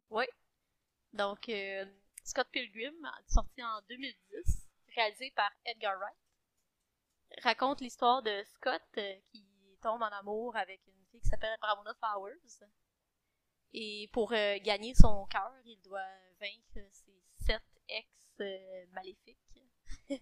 [1.14, 1.86] Donc, euh,
[2.24, 2.94] Scott Pilgrim,
[3.28, 6.16] sorti en 2010, réalisé par Edgar Wright,
[7.42, 9.47] raconte l'histoire de Scott euh, qui
[9.88, 12.68] tombe en amour avec une fille qui s'appelle Ramona Flowers.
[13.74, 16.10] Et pour euh, gagner son cœur, il doit
[16.42, 18.06] vaincre ses sept ex
[18.42, 19.38] euh, maléfiques.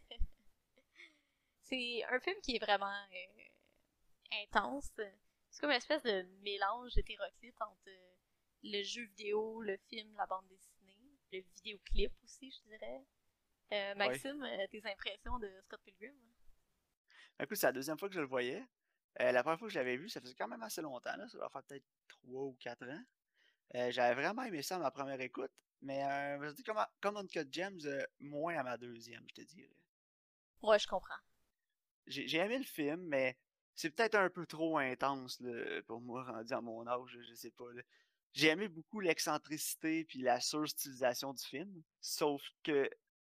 [1.62, 4.92] C'est un film qui est vraiment euh, intense.
[5.50, 7.90] C'est comme une espèce de mélange hétéroclite entre
[8.64, 13.04] le jeu vidéo, le film, la bande dessinée, le vidéoclip aussi, je dirais.
[13.96, 16.14] Maxime, tes impressions de Scott Pilgrim?
[17.40, 18.64] Écoute, c'est la deuxième fois que je le voyais.
[19.22, 21.16] Euh, la première fois que je l'avais vu, ça faisait quand même assez longtemps.
[21.16, 21.28] Là.
[21.30, 23.04] Ça doit faire peut-être 3 ou 4 ans.
[23.76, 25.52] Euh, J'avais vraiment aimé ça à ma première écoute.
[25.82, 29.70] Mais euh, je comme, comme Uncut Gems, euh, moins à ma deuxième, je te dirais.
[30.62, 31.14] Ouais, je comprends.
[32.08, 33.38] J'ai aimé le film, mais
[33.74, 37.52] c'est peut-être un peu trop intense là, pour moi, rendu à mon âge, je sais
[37.52, 37.66] pas.
[38.34, 41.84] J'ai aimé beaucoup l'excentricité puis la surstylisation du film.
[42.02, 42.90] Sauf que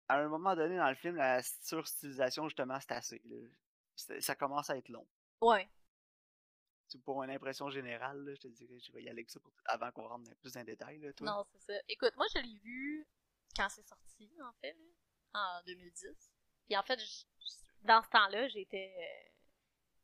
[0.07, 3.21] à un moment donné dans le film, la surstylisation, justement, c'est assez.
[3.25, 4.19] là.
[4.19, 5.07] Ça commence à être long.
[5.43, 5.69] Ouais.
[6.87, 9.39] C'est pour une impression générale, là, je te dirais, je vais y aller avec ça
[9.39, 10.99] pour- avant qu'on rentre dans- plus dans les détails.
[10.99, 11.25] Là, toi.
[11.27, 11.73] Non, c'est ça.
[11.87, 13.07] Écoute, moi, je l'ai vu
[13.55, 16.31] quand c'est sorti, en fait, là, en 2010.
[16.67, 17.25] Puis en fait, je-
[17.81, 18.93] dans ce temps-là, j'étais...
[18.97, 19.29] euh,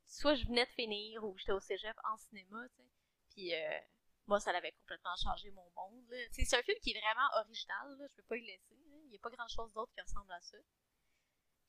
[0.06, 2.88] soit je venais de finir ou j'étais au cégep en cinéma, tu sais.
[3.30, 3.78] Puis euh,
[4.26, 6.12] moi, ça l'avait complètement changé mon monde.
[6.32, 8.74] C'est un film qui est vraiment original, là, je peux pas y laisser.
[8.74, 8.96] là.
[9.04, 10.58] Il n'y a pas grand-chose d'autre qui ressemble à ça.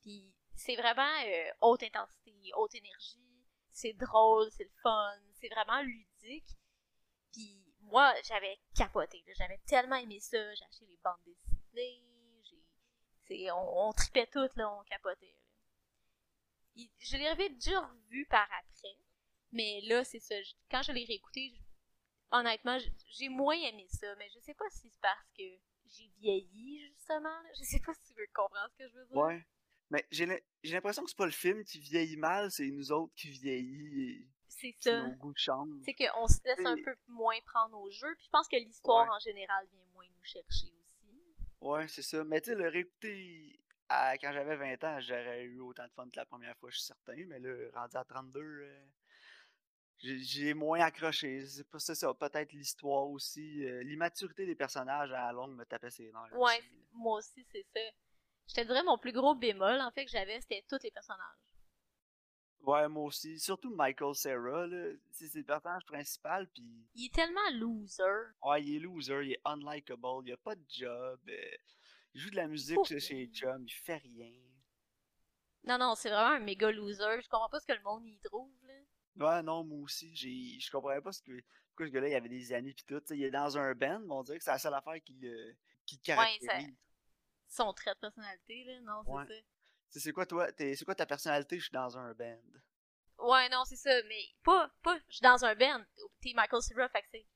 [0.00, 3.20] Puis c'est vraiment euh, haute intensité, haute énergie.
[3.72, 6.56] C'est drôle, c'est le fun, c'est vraiment ludique.
[7.32, 9.22] Puis moi, j'avais capoté.
[9.36, 10.54] J'avais tellement aimé ça.
[10.54, 12.08] J'ai acheté les bandes dessinées.
[13.52, 15.34] On, tripait toutes, là, on capotait.
[16.76, 18.96] Je l'avais déjà revu par après.
[19.52, 20.34] Mais là, c'est ça.
[20.70, 21.54] Quand je l'ai réécouté,
[22.30, 24.14] honnêtement, j'ai moins aimé ça.
[24.16, 25.42] Mais je sais pas si c'est parce que
[25.86, 27.42] j'ai vieilli, justement.
[27.58, 29.16] Je sais pas si tu veux comprendre ce que je veux dire.
[29.16, 29.46] Ouais.
[29.92, 32.90] Mais j'ai l'im- j'ai l'impression que c'est pas le film qui vieillit mal, c'est nous
[32.92, 35.02] autres qui vieillit C'est ça.
[35.06, 35.82] nos goûts changent.
[35.84, 38.14] C'est qu'on se laisse un peu moins prendre au jeu.
[38.16, 39.14] Puis je pense que l'histoire Ouais.
[39.14, 41.20] en général vient moins nous chercher aussi.
[41.60, 42.24] Ouais, c'est ça.
[42.24, 46.08] Mais tu sais, le réécouter à- quand j'avais 20 ans, j'aurais eu autant de fun
[46.08, 47.24] que la première fois, je suis certain.
[47.26, 48.80] Mais là, rendu à 32, euh,
[49.98, 51.44] j'ai moins accroché.
[51.46, 52.12] C'est pas ça, ça.
[52.14, 53.64] Peut-être l'histoire aussi.
[53.64, 56.32] euh, L'immaturité des personnages à la longue me tapait ses nerfs.
[56.32, 57.80] Ouais, aussi, moi aussi, c'est ça.
[58.54, 61.18] Je te dirais, mon plus gros bémol, en fait, que j'avais, c'était tous les personnages.
[62.60, 63.40] Ouais, moi aussi.
[63.40, 64.90] Surtout Michael Cera, là.
[65.10, 68.02] C'est le personnage principal, puis Il est tellement loser.
[68.42, 71.18] ouais, il est loser, il est unlikable, il a pas de job.
[71.28, 71.56] euh,
[72.14, 73.30] il joue de la musique chez-.
[73.32, 74.32] Chum, il fait rien.
[75.64, 77.22] Non, non, c'est vraiment un méga loser.
[77.22, 78.74] Je comprends pas ce que le monde y trouve, là.
[79.16, 81.32] Ouais, non, moi aussi, j'ai, je comprenais pas ce que,
[81.68, 83.02] pourquoi ce gars-là, il avait des amis pis tout.
[83.10, 85.54] il est dans un band, mais on dirait que c'est la seule affaire qui le,
[85.86, 86.76] qui le Ouais, ça- caractérise.
[87.54, 88.80] Son trait de personnalité, là.
[88.80, 89.26] Non, c'est Ouais.
[89.90, 90.00] ça.
[90.00, 91.58] C'est quoi toi, t'es- c'est quoi ta personnalité?
[91.58, 92.40] Je suis dans un band?
[93.18, 95.84] Ouais, non, c'est ça, mais pas, pas, je suis dans un band.
[96.22, 97.26] T'es Michael Cera, fait que c'est.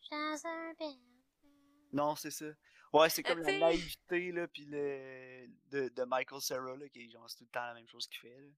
[0.00, 0.98] Je suis dans un band.
[1.92, 2.46] Non, c'est ça.
[2.92, 5.46] Ouais, c'est comme Euh, la t'sais- naïveté, là, pis le...
[5.70, 8.06] de, de Michael Cera, là, qui est genre, c'est tout le temps la même chose
[8.06, 8.48] qu'il fait, là.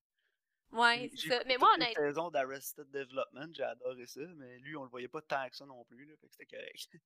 [0.71, 1.43] Ouais, c'est ça.
[1.47, 2.05] Mais moi, les honnêtement.
[2.05, 5.67] saisons d'Arrested Development, j'ai adoré ça, mais lui, on le voyait pas tant que ça
[5.67, 6.89] non plus, là, fait que c'était correct.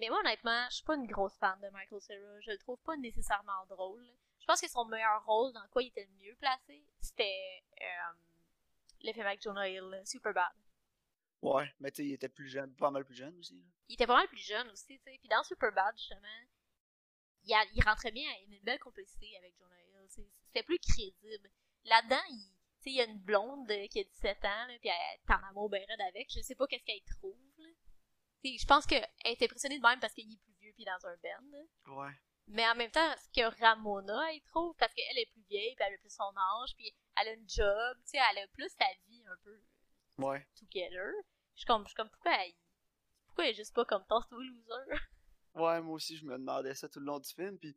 [0.00, 2.40] Mais moi, honnêtement, je suis pas une grosse fan de Michael Cera.
[2.40, 4.04] Je le trouve pas nécessairement drôle.
[4.40, 8.12] Je pense que son meilleur rôle, dans quoi il était le mieux placé, c'était euh,
[9.04, 10.50] le film avec Jonah Hill, Superbad.
[11.42, 13.66] Ouais, mais tu sais, il était plus jeune, pas mal plus jeune aussi, là.
[13.88, 15.18] Il était pas mal plus jeune aussi, tu sais.
[15.18, 16.20] Puis dans Superbad, justement,
[17.44, 20.08] il, a- il rentrait bien, il avait une belle complicité avec Jonah Hill.
[20.46, 21.50] C'était plus crédible.
[21.84, 22.38] Là-dedans, il,
[22.78, 25.32] tu sais, il y a une blonde qui a 17 ans, là, puis elle est
[25.32, 26.28] en amour ben raide avec.
[26.32, 27.36] Je sais pas qu'est-ce qu'elle trouve,
[28.44, 31.16] je pense qu'elle est impressionnée de même parce qu'il est plus vieux puis dans un
[31.22, 31.96] band.
[31.96, 32.12] Ouais.
[32.48, 35.84] Mais en même temps, ce que Ramona, elle trouve, parce qu'elle est plus vieille, puis
[35.86, 38.68] elle a plus son âge, puis elle a une job, tu sais, elle a plus
[38.70, 39.60] sa vie un peu
[40.18, 40.46] Ouais.
[40.58, 41.12] together.
[41.54, 42.52] Je suis comme, je suis comme pourquoi elle,
[43.26, 44.90] pourquoi elle est juste pas comme Toss to Loser?
[45.54, 47.74] Ouais, moi aussi, je me demandais ça tout le long du film, pis...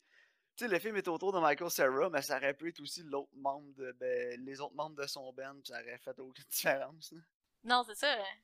[0.56, 3.04] Tu sais, le film est autour de Michael Cera, mais ça aurait pu être aussi
[3.04, 3.91] l'autre membre de...
[3.99, 7.19] Ben, les autres membres de son band, pis ça aurait fait aucune différence, là.
[7.65, 8.13] Non, c'est ça.
[8.13, 8.38] hein.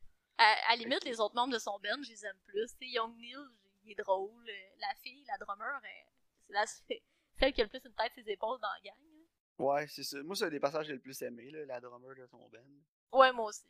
[0.44, 2.72] À, à la limite, les autres membres de son band, je les aime plus.
[2.82, 3.36] Young Neil,
[3.84, 4.50] il est drôle.
[4.50, 6.08] Euh, La fille, la drummer, elle-
[6.48, 6.66] c'est la
[7.40, 9.00] celle qui a le plus une tête ses épaules dans la gang.
[9.00, 9.66] là.
[9.66, 10.22] Ouais, c'est ça.
[10.24, 12.50] Moi, c'est un des passages que j'ai le plus aimé, là, la drummer de son
[12.50, 13.20] band.
[13.20, 13.66] Ouais, moi aussi.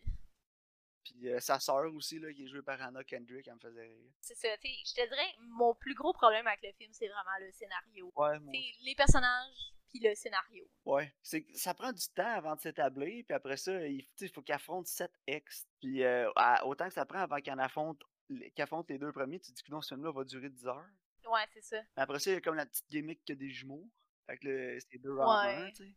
[1.03, 3.81] Puis euh, sa sœur aussi, là, qui est jouée par Anna Kendrick, elle me faisait
[3.87, 4.11] rire.
[4.21, 4.55] C'est ça.
[4.59, 7.51] Tu sais, je te dirais, mon plus gros problème avec le film, c'est vraiment le
[7.51, 8.11] scénario.
[8.15, 10.67] Ouais, moi les personnages, puis le scénario.
[10.85, 11.13] Ouais.
[11.21, 14.55] C'est que ça prend du temps avant de s'établir, puis après ça, il, faut qu'il
[14.55, 15.67] affronte 7 ex.
[15.79, 16.29] Puis euh,
[16.63, 19.71] autant que ça prend avant qu'il en affronte, les deux premiers, tu te dis que
[19.71, 20.89] non, ce film-là va durer 10 heures.
[21.29, 21.81] Ouais, c'est ça.
[21.95, 23.89] Mais après ça, il y a comme la petite gimmick a des jumeaux.
[24.25, 25.55] Fait que c'est deux en Ouais.
[25.55, 25.95] un, tu sais.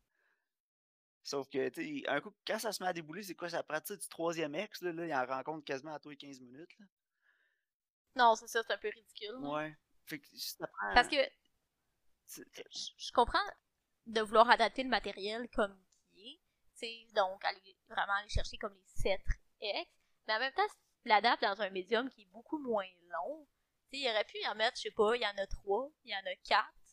[1.22, 3.48] Sauf que, tu sais, un coup, quand ça se met à débouler, c'est quoi?
[3.48, 6.40] Ça pratique du troisième ex, là, là, il en rencontre quasiment à tous les 15
[6.40, 6.86] minutes, là.
[8.16, 9.36] Non, c'est ça, c'est un peu ridicule.
[9.36, 9.74] Ouais.
[10.04, 10.94] Fait que ça prend...
[10.94, 11.16] Parce que
[12.28, 13.38] je comprends
[14.06, 15.76] de vouloir adapter le matériel comme
[16.12, 16.40] qui est,
[16.74, 19.20] tu sais, donc aller vraiment aller chercher comme les 7
[19.60, 19.90] ex,
[20.26, 23.46] mais en même temps, si tu l'adaptes dans un médium qui est beaucoup moins long,
[23.90, 25.46] tu sais, il aurait pu y en mettre, je sais pas, il y en a
[25.46, 26.66] 3, il y en a 4.
[26.76, 26.88] Tu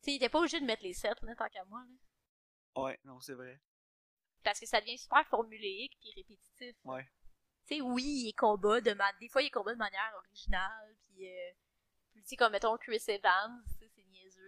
[0.00, 2.82] sais, il était pas obligé de mettre les 7, là, tant qu'à moi, là.
[2.82, 3.60] Ouais, non, c'est vrai.
[4.42, 6.76] Parce que ça devient super formulaïque puis répétitif.
[6.84, 7.04] Ouais.
[7.66, 9.12] Tu sais, oui, il combat de ma...
[9.14, 11.52] des fois, il combat de manière originale, puis euh,
[12.14, 13.62] tu sais, comme mettons Chris Evans,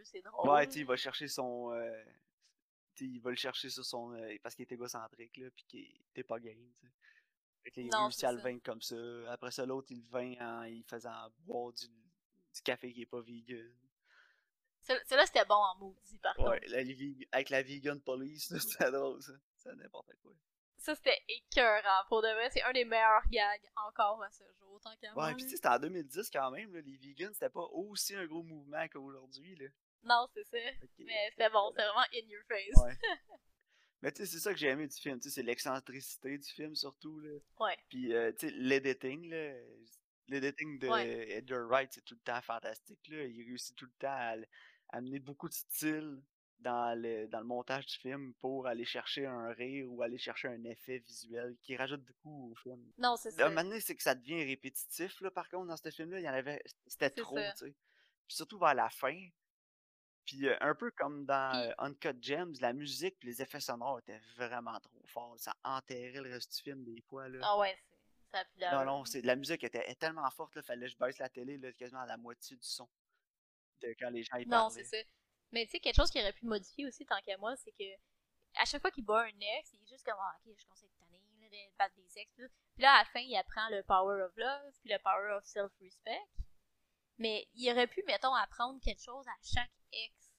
[0.05, 0.49] c'est drôle.
[0.51, 1.71] Ouais, tu sais, il va chercher son...
[1.73, 2.05] euh,
[3.01, 4.13] il va le chercher sur son...
[4.15, 6.93] euh, parce qu'il est égocentrique, là, pis qu'il était pas game, tu sais.
[7.63, 8.97] Fait qu'il réussit à le vaincre comme ça.
[9.33, 13.07] Après ça, l'autre, il le vainc en il faisant boire du, du café qui est
[13.07, 13.75] pas vegan.
[14.83, 16.73] Ce- Celui-là, c'était bon en maudit, par Ouais, contre.
[16.75, 19.33] veg- avec la vegan police, c'était drôle, ça.
[19.57, 20.33] C'est n'importe quoi.
[20.77, 22.05] Ça, c'était écœurant.
[22.09, 25.15] Pour de vrai, c'est un des meilleurs gags encore à ce jour, tant qu'à.
[25.17, 28.15] Ouais, pis tu sais, c'était en 2010 quand même, là, les vegans, c'était pas aussi
[28.15, 29.69] un gros mouvement qu'aujourd'hui, là.
[30.05, 30.59] Non, c'est ça.
[30.99, 32.85] Mais c'était bon, c'était vraiment in your face.
[32.85, 32.99] Ouais.
[34.05, 36.49] Mais tu sais, c'est ça que j'ai aimé du film, tu sais, c'est l'excentricité du
[36.51, 37.39] film surtout, là.
[37.59, 37.79] Ouais.
[37.89, 39.55] Puis, euh, tu sais, l'editing, là,
[40.29, 41.31] l'editing de Ouais.
[41.31, 43.25] Edgar Wright, c'est tout le temps fantastique, là.
[43.25, 44.35] Il réussit tout le temps à,
[44.91, 46.21] amener beaucoup de style
[46.59, 50.49] dans le, dans le montage du film pour aller chercher un rire ou aller chercher
[50.49, 52.85] un effet visuel qui rajoute beaucoup au film.
[52.99, 53.49] Non, c'est ça.
[53.49, 56.35] maintenant, c'est que ça devient répétitif, là, par contre, dans ce film-là, il y en
[56.35, 57.75] avait, c'était C'est trop, tu sais.
[58.27, 59.19] Puis surtout vers la fin.
[60.25, 63.99] Puis euh, un peu comme dans euh, Uncut Gems, la musique puis les effets sonores
[63.99, 65.35] étaient vraiment trop forts.
[65.39, 67.41] Ça enterrait le reste du film des fois, là.
[67.43, 68.33] Ah ouais, c'est...
[68.33, 68.85] ça a plus Non, d'allure.
[68.85, 71.73] non, c'est la musique était, tellement forte, là, fallait que je baisse la télé là,
[71.73, 72.89] quasiment à la moitié du son.
[73.83, 74.97] De quand les gens y Non, c'est ça.
[75.53, 77.85] Mais tu sais, quelque chose qui aurait pu modifier aussi, tant qu'à moi, c'est que
[78.57, 80.89] à chaque fois qu'il bat un ex, il est juste comme, ah, ok, je conseille
[80.89, 82.33] de tanner, là, de battre des ex.
[82.37, 85.45] Puis là, à la fin, il apprend le power of love, puis le power of
[85.45, 86.21] self-respect.
[87.19, 90.33] Mais il aurait pu, mettons, apprendre quelque chose à chaque ex.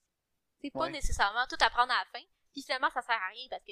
[0.61, 0.91] C'est pas Ouais.
[0.91, 2.25] nécessairement tout apprendre à la fin.
[2.51, 3.71] Puis finalement, ça sert à rien parce que,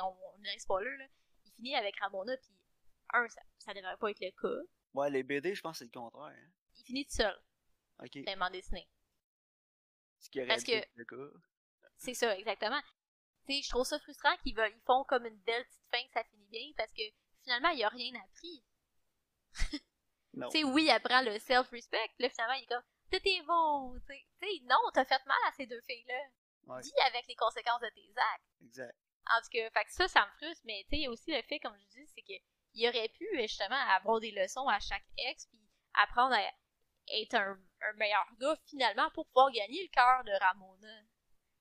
[0.00, 1.06] on, on est spoiler, là.
[1.44, 2.50] Il finit avec Ramona, puis
[3.14, 4.62] un, ça, ça devrait pas être le cas.
[4.94, 6.36] Ouais, les BD, je pense que c'est le contraire.
[6.36, 6.50] hein.
[6.78, 7.40] Il finit tout seul,
[8.00, 8.10] Ok.
[8.52, 8.86] dessiné.
[10.18, 11.38] Ce qui aurait parce que- le cas.
[11.96, 12.80] C'est ça, exactement.
[13.46, 16.06] Tu sais, je trouve ça frustrant qu'ils veulent- ils font comme une belle petite fin
[16.06, 17.02] que ça finit bien parce que
[17.42, 18.62] finalement, il a rien appris.
[20.50, 24.14] Tu sais, oui, il apprend le self-respect, là, finalement, il est comme, est beau, tu
[24.14, 24.60] sais.
[24.64, 26.20] Non, t'as fait mal à ces deux filles-là.
[26.66, 28.44] Ouais, Dis avec les conséquences de tes actes.
[28.62, 28.96] exact.
[29.28, 31.10] En tout cas, fait que ça, ça me frustre, mais tu sais, il y a
[31.10, 32.34] aussi le fait, comme je dis, c'est que
[32.74, 35.58] il aurait pu, justement, avoir des leçons à chaque ex, puis
[35.94, 36.42] apprendre à
[37.08, 41.02] être un, un meilleur gars, finalement, pour pouvoir gagner le cœur de Ramona.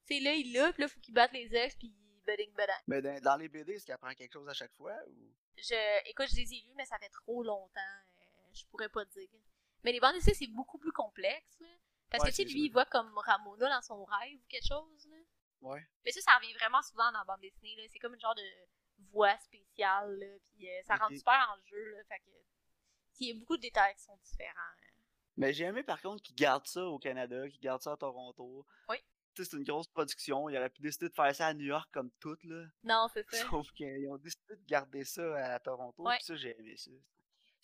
[0.07, 2.81] Tu sais, là, il l'a, puis là, faut qu'il batte les ex, puis beding bedang.
[2.88, 5.33] Mais dans, dans les BD, est-ce qu'il apprend quelque chose à chaque fois ou...
[5.57, 8.01] Je, écoute, je les ai lus, mais ça fait trop longtemps.
[8.56, 9.30] Je pourrais pas dire.
[9.84, 11.68] Mais les bandes dessinées, c'est beaucoup plus complexe, là.
[12.10, 14.68] Parce Ouais, que, tu sais, lui, il voit comme Ramona dans son rêve ou quelque
[14.68, 15.18] chose, là.
[15.62, 15.86] Ouais.
[16.04, 17.88] Mais ça, ça revient vraiment souvent dans la bande dessinée.
[17.91, 18.48] C'est comme une genre de
[19.12, 20.38] voix spéciale, là.
[20.48, 21.18] Puis euh, ça rentre Ok.
[21.18, 22.04] super en jeu, là.
[22.08, 22.32] Fait que.
[23.20, 24.52] Il y a beaucoup de détails qui sont différents.
[24.60, 24.88] hein.
[25.38, 28.65] Mais j'ai aimé par contre qu'ils gardent ça au Canada, qu'ils gardent ça à Toronto.
[28.89, 28.98] Oui.
[29.38, 30.48] C'est une grosse production.
[30.50, 32.65] Ils auraient pu décider de faire ça à New York comme tout, là.
[32.84, 33.50] Non, c'est ça.
[33.50, 36.04] Sauf qu'ils ont décidé de garder ça à Toronto.
[36.04, 36.15] Ouais.
[36.18, 36.91] Puis ça, j'ai aimé ça.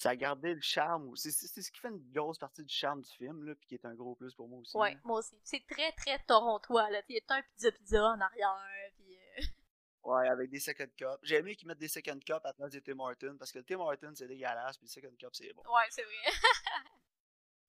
[0.01, 1.15] Ça a gardé le charme.
[1.15, 3.85] C'est ce qui fait une grosse partie du charme du film, là, puis qui est
[3.85, 4.75] un gros plus pour moi aussi.
[4.75, 4.99] Ouais, là.
[5.03, 5.39] moi aussi.
[5.43, 7.03] C'est très, très torontois, là.
[7.07, 9.15] Il y a un pizza-pizza en arrière, puis...
[9.15, 9.41] euh,
[10.03, 11.19] Ouais, avec des second cups.
[11.21, 13.59] J'ai aimé qu'ils mettent des second cups à la place des Tim Hortons, parce que
[13.59, 15.61] le Tim Hortons, c'est dégueulasse, puis le second cup, c'est bon.
[15.71, 16.15] Ouais, c'est vrai.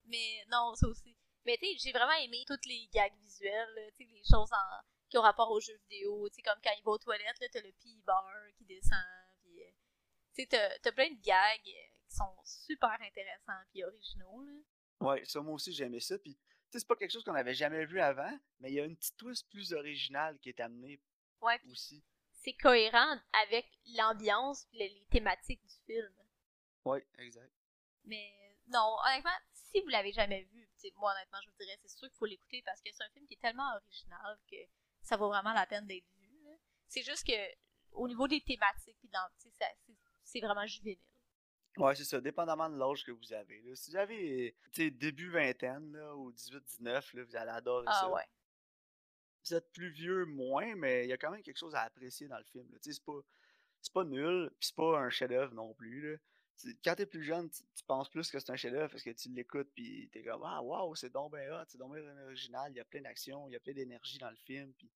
[0.06, 1.14] Mais non, ça aussi.
[1.44, 4.50] Mais tu sais, j'ai vraiment aimé toutes les gags visuels, là, tu sais, les choses
[4.52, 4.80] en...
[5.10, 6.28] qui ont rapport aux jeux vidéo.
[6.30, 8.24] Tu sais, comme quand il va aux toilettes, là, t'as le pee bar
[8.56, 9.04] qui descend,
[9.42, 9.60] puis...
[9.62, 9.70] euh,
[10.34, 14.52] Tu sais, t'as- t'as plein de gags euh, qui sont super intéressants puis originaux, là.
[15.00, 16.18] Ouais, ça, moi aussi, j'ai aimé ça.
[16.18, 18.80] Puis, tu sais, c'est pas quelque chose qu'on avait jamais vu avant, mais il y
[18.80, 21.00] a une petite twist plus originale qui est amenée
[21.40, 22.04] Ouais, aussi.
[22.30, 26.14] c'est cohérent avec l'ambiance puis les, thématiques du film.
[26.84, 27.52] Ouais, exact.
[28.04, 28.32] Mais
[28.68, 32.18] non, honnêtement, si vous l'avez jamais vu, moi honnêtement, je vous dirais, c'est sûr qu'il
[32.18, 34.56] faut l'écouter parce que c'est un film qui est tellement original que
[35.00, 36.46] ça vaut vraiment la peine d'être vu.
[36.88, 37.32] C'est juste que
[37.92, 38.98] au niveau des thématiques,
[40.24, 40.98] c'est vraiment juvénile.
[41.78, 43.62] Ouais, c'est ça, dépendamment de l'âge que vous avez.
[43.62, 43.74] Là.
[43.74, 48.10] Si vous avez, début vingtaine, là, ou 18-19, là, vous allez adorer Ah ça.
[48.10, 48.26] ouais.
[49.44, 52.28] Vous êtes plus vieux, moins, mais il y a quand même quelque chose à apprécier
[52.28, 52.68] dans le film.
[52.80, 53.20] c'est pas,
[53.80, 56.12] c'est pas nul, puis c'est pas un chef-d'œuvre non plus.
[56.12, 56.18] Là.
[56.84, 59.30] Quand t'es plus jeune, tu, tu penses plus que c'est un chef-d'œuvre parce que tu
[59.30, 62.76] l'écoutes, puis t'es comme Ah, waouh, c'est donc ben hot, c'est donc bien original, il
[62.76, 64.72] y a plein d'action, il y a plein d'énergie dans le film.
[64.74, 64.90] Puis...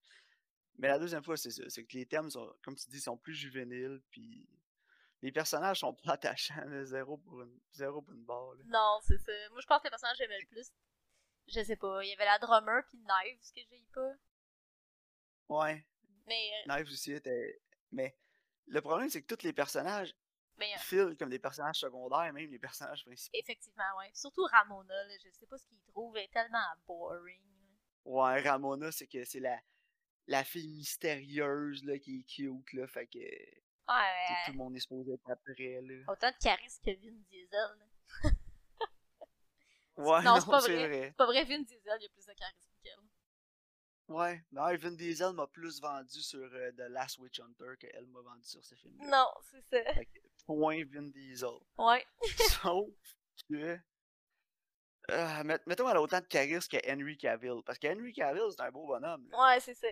[0.78, 3.16] Mais la deuxième fois, c'est ça, c'est que les thèmes, sont, comme tu dis, sont
[3.16, 4.46] plus juvéniles, puis
[5.22, 8.54] les personnages sont pas attachants, là, zéro pour une, zéro pour une barre.
[8.54, 8.64] là.
[8.66, 9.32] Non, c'est ça.
[9.50, 10.70] Moi, je pense que le personnage que j'aimais le plus,
[11.48, 14.12] je sais pas, il y avait la drummer puis Knives que j'ai pas.
[15.48, 15.86] Ouais,
[16.26, 17.60] Mais, euh, Knives aussi était.
[17.92, 18.16] Mais
[18.66, 20.14] le problème, c'est que tous les personnages
[20.58, 23.38] mais euh, filent comme des personnages secondaires, même les personnages principaux.
[23.38, 24.10] effectivement, ouais.
[24.12, 27.42] Surtout Ramona, là, je sais pas ce qu'il trouve, elle est tellement boring.
[28.04, 29.58] Ouais, Ramona, c'est que c'est la,
[30.26, 33.18] la fille mystérieuse là, qui est cute, là, fait que
[33.88, 36.04] Ouais, tout le monde est supposé être après, là.
[36.12, 37.50] autant de charisme que Vin Diesel.
[37.78, 38.30] là.
[39.96, 40.88] Ouais, non, non, c'est pas vrai.
[40.88, 41.02] vrai.
[41.08, 42.98] C'est pas vrai, Vin Diesel, il a plus de charisme qu'elle.
[44.08, 48.20] Ouais, non, Vin Diesel m'a plus vendu sur euh, The Last Witch Hunter qu'elle m'a
[48.20, 48.94] vendu sur ce film.
[48.98, 49.92] Non, c'est ça.
[49.94, 51.48] Fait que, point Vin Diesel.
[51.78, 52.04] Ouais.
[52.62, 52.88] Sauf
[53.48, 53.78] que.
[55.10, 57.62] Euh, met- mettons, elle a autant de charisme que Henry Cavill.
[57.64, 59.28] Parce que Henry Cavill, c'est un beau bonhomme.
[59.30, 59.38] là.
[59.54, 59.86] Ouais, c'est ça.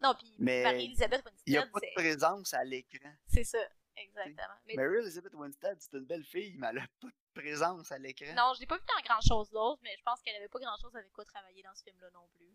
[0.00, 3.10] Non, puis Marie-Elisabeth Il n'y a Winstead, pas de présence à l'écran.
[3.26, 3.58] c'est ça.
[3.96, 4.54] Exactement.
[4.66, 8.32] Mais Elizabeth Winstead, c'est une belle fille, mais elle a pas de présence à l'écran.
[8.36, 10.94] non, je l'ai pas vu dans grand-chose d'autre, mais je pense qu'elle avait pas grand-chose
[10.94, 12.46] avec quoi travailler dans ce film-là non plus.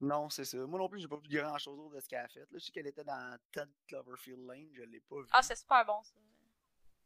[0.00, 0.58] Non, c'est ça.
[0.58, 2.40] Moi non plus, j'ai pas vu grand chose d'autre de ce qu'elle a fait.
[2.40, 5.28] Là, je sais qu'elle était dans Ted Cloverfield Lane, je l'ai pas vu.
[5.32, 6.14] Ah, c'est super bon, ça.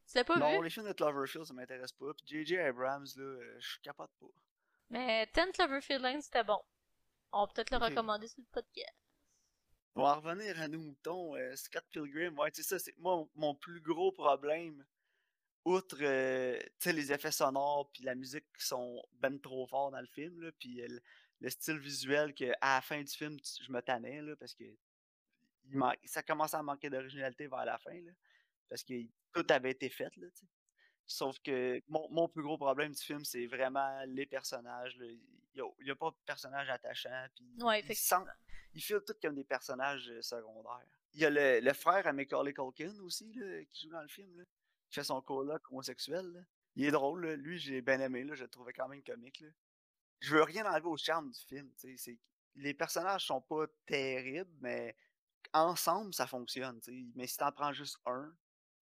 [0.08, 0.64] Tu l'as pas non, vu?
[0.64, 2.12] les films de Cloverfield, ça m'intéresse pas.
[2.14, 2.58] Puis J.J.
[2.58, 4.26] Abrams, là, euh, je capote pas.
[4.90, 6.60] Mais Ten Cloverfield Lane, c'était bon.
[7.32, 8.94] On va peut-être le recommander sur le podcast.
[9.96, 11.36] On va en revenir à nos moutons.
[11.36, 14.84] euh, Scott Pilgrim, ouais, sais ça, c'est moi mon plus gros problème.
[15.64, 20.06] Outre euh, les effets sonores puis la musique qui sont ben trop forts dans le
[20.06, 21.00] film, puis euh, le,
[21.40, 24.64] le style visuel que à la fin du film, je me tannais là, parce que
[26.04, 28.12] ça commençait à manquer d'originalité vers la fin, là,
[28.68, 28.94] parce que
[29.32, 30.14] tout avait été fait.
[30.16, 30.46] Là, tu sais.
[31.06, 34.96] Sauf que mon, mon plus gros problème du film, c'est vraiment les personnages.
[34.96, 35.06] là.
[35.54, 37.26] Il n'y a, pas de personnages attachants.
[37.34, 38.32] Puis Ouais, ils sentent- effectivement.
[38.74, 40.84] ils filent tous comme des personnages euh, secondaires.
[41.14, 44.08] Il y a le, le frère à Macaulay Culkin aussi, là, qui joue dans le
[44.08, 44.44] film, là,
[44.90, 46.44] qui fait son coloc homosexuel.
[46.74, 47.36] Il est drôle, là.
[47.36, 49.40] lui j'ai bien aimé, là, je le trouvais quand même comique.
[49.40, 49.48] Là.
[50.20, 51.70] Je veux rien enlever au charme du film.
[52.56, 54.94] Les personnages sont pas terribles, mais
[55.54, 56.80] ensemble ça fonctionne.
[57.14, 58.30] Mais si t'en prends juste un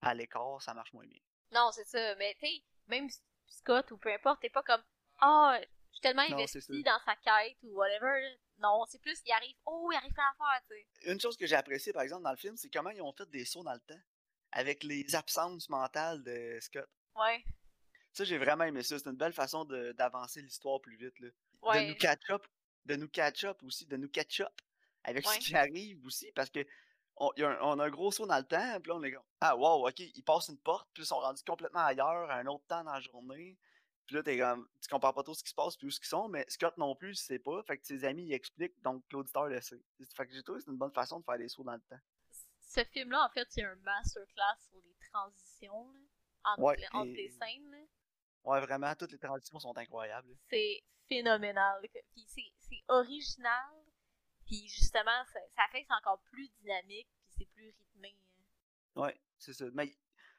[0.00, 1.20] à l'écart, ça marche moins bien.
[1.54, 2.14] Non, c'est ça.
[2.16, 3.08] Mais tu sais, même
[3.46, 4.82] Scott ou peu importe, t'es pas comme
[5.20, 8.36] Ah, je suis tellement investi dans sa quête ou whatever.
[8.58, 11.12] Non, c'est plus, il arrive, oh, il arrive pas à faire, tu sais.
[11.12, 13.28] Une chose que j'ai appréciée par exemple dans le film, c'est comment ils ont fait
[13.30, 14.00] des sauts dans le temps
[14.52, 16.88] avec les absences mentales de Scott.
[17.16, 17.44] Ouais.
[18.12, 18.96] Ça, j'ai vraiment aimé ça.
[18.98, 21.18] C'est une belle façon de- d'avancer l'histoire plus vite.
[21.18, 21.28] Là.
[21.28, 21.88] De Ouais.
[21.88, 22.46] nous catch up,
[22.84, 24.52] de nous catch up aussi, de nous catch up
[25.02, 25.34] avec Ouais.
[25.34, 26.64] ce qui arrive aussi, parce que
[27.16, 29.02] on, y a un, on a un gros saut dans le temps, puis là on
[29.02, 32.30] est comme Ah wow, ok, ils passent une porte, puis ils sont rendus complètement ailleurs,
[32.30, 33.58] à un autre temps dans la journée.
[34.06, 35.98] Puis là, t'es comme, tu comprends pas trop ce qui se passe puis où ce
[35.98, 37.62] qu'ils sont, mais Scott non plus, il sait pas.
[37.62, 39.80] Fait que ses amis, ils expliquent, donc l'auditeur le sait.
[40.14, 41.80] Fait que j'ai trouvé que c'est une bonne façon de faire des sauts dans le
[41.80, 41.98] temps.
[42.60, 46.00] Ce film-là, en fait, c'est un masterclass sur les transitions, là,
[46.52, 47.78] entre, Ouais, les, entre et- les scènes, là.
[48.44, 50.36] Ouais, vraiment, toutes les transitions sont incroyables.
[50.50, 51.80] c'est phénoménal.
[52.12, 52.26] Puis
[52.58, 53.70] c'est original.
[54.46, 57.08] Puis justement, ça, ça fait que c'est encore plus dynamique.
[57.24, 58.16] Puis c'est plus rythmé.
[58.96, 59.02] hein.
[59.02, 59.64] Ouais, c'est ça.
[59.72, 59.96] Mais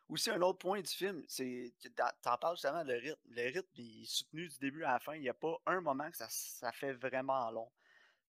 [0.08, 3.22] aussi, un autre point du film, c'est que t'en- parles justement, le rythme.
[3.30, 5.16] Le rythme, il est soutenu du début à la fin.
[5.16, 7.72] Il n'y a pas un moment que ça, ça fait vraiment long.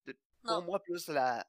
[0.07, 0.16] De-.
[0.43, 1.47] Pour moi, plus la,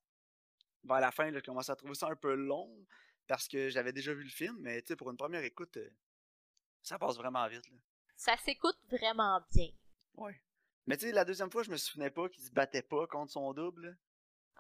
[0.84, 2.86] vers la fin, je commençais à trouver ça un peu long
[3.28, 5.90] parce que j'avais déjà vu le film, mais tu sais, pour une première écoute, euh,
[6.82, 7.68] ça passe vraiment vite.
[7.70, 7.78] Là.
[8.16, 9.70] Ça s'écoute vraiment bien.
[10.16, 10.42] Ouais.
[10.86, 13.32] Mais tu sais, la deuxième fois, je me souvenais pas qu'il se battait pas contre
[13.34, 13.98] son double.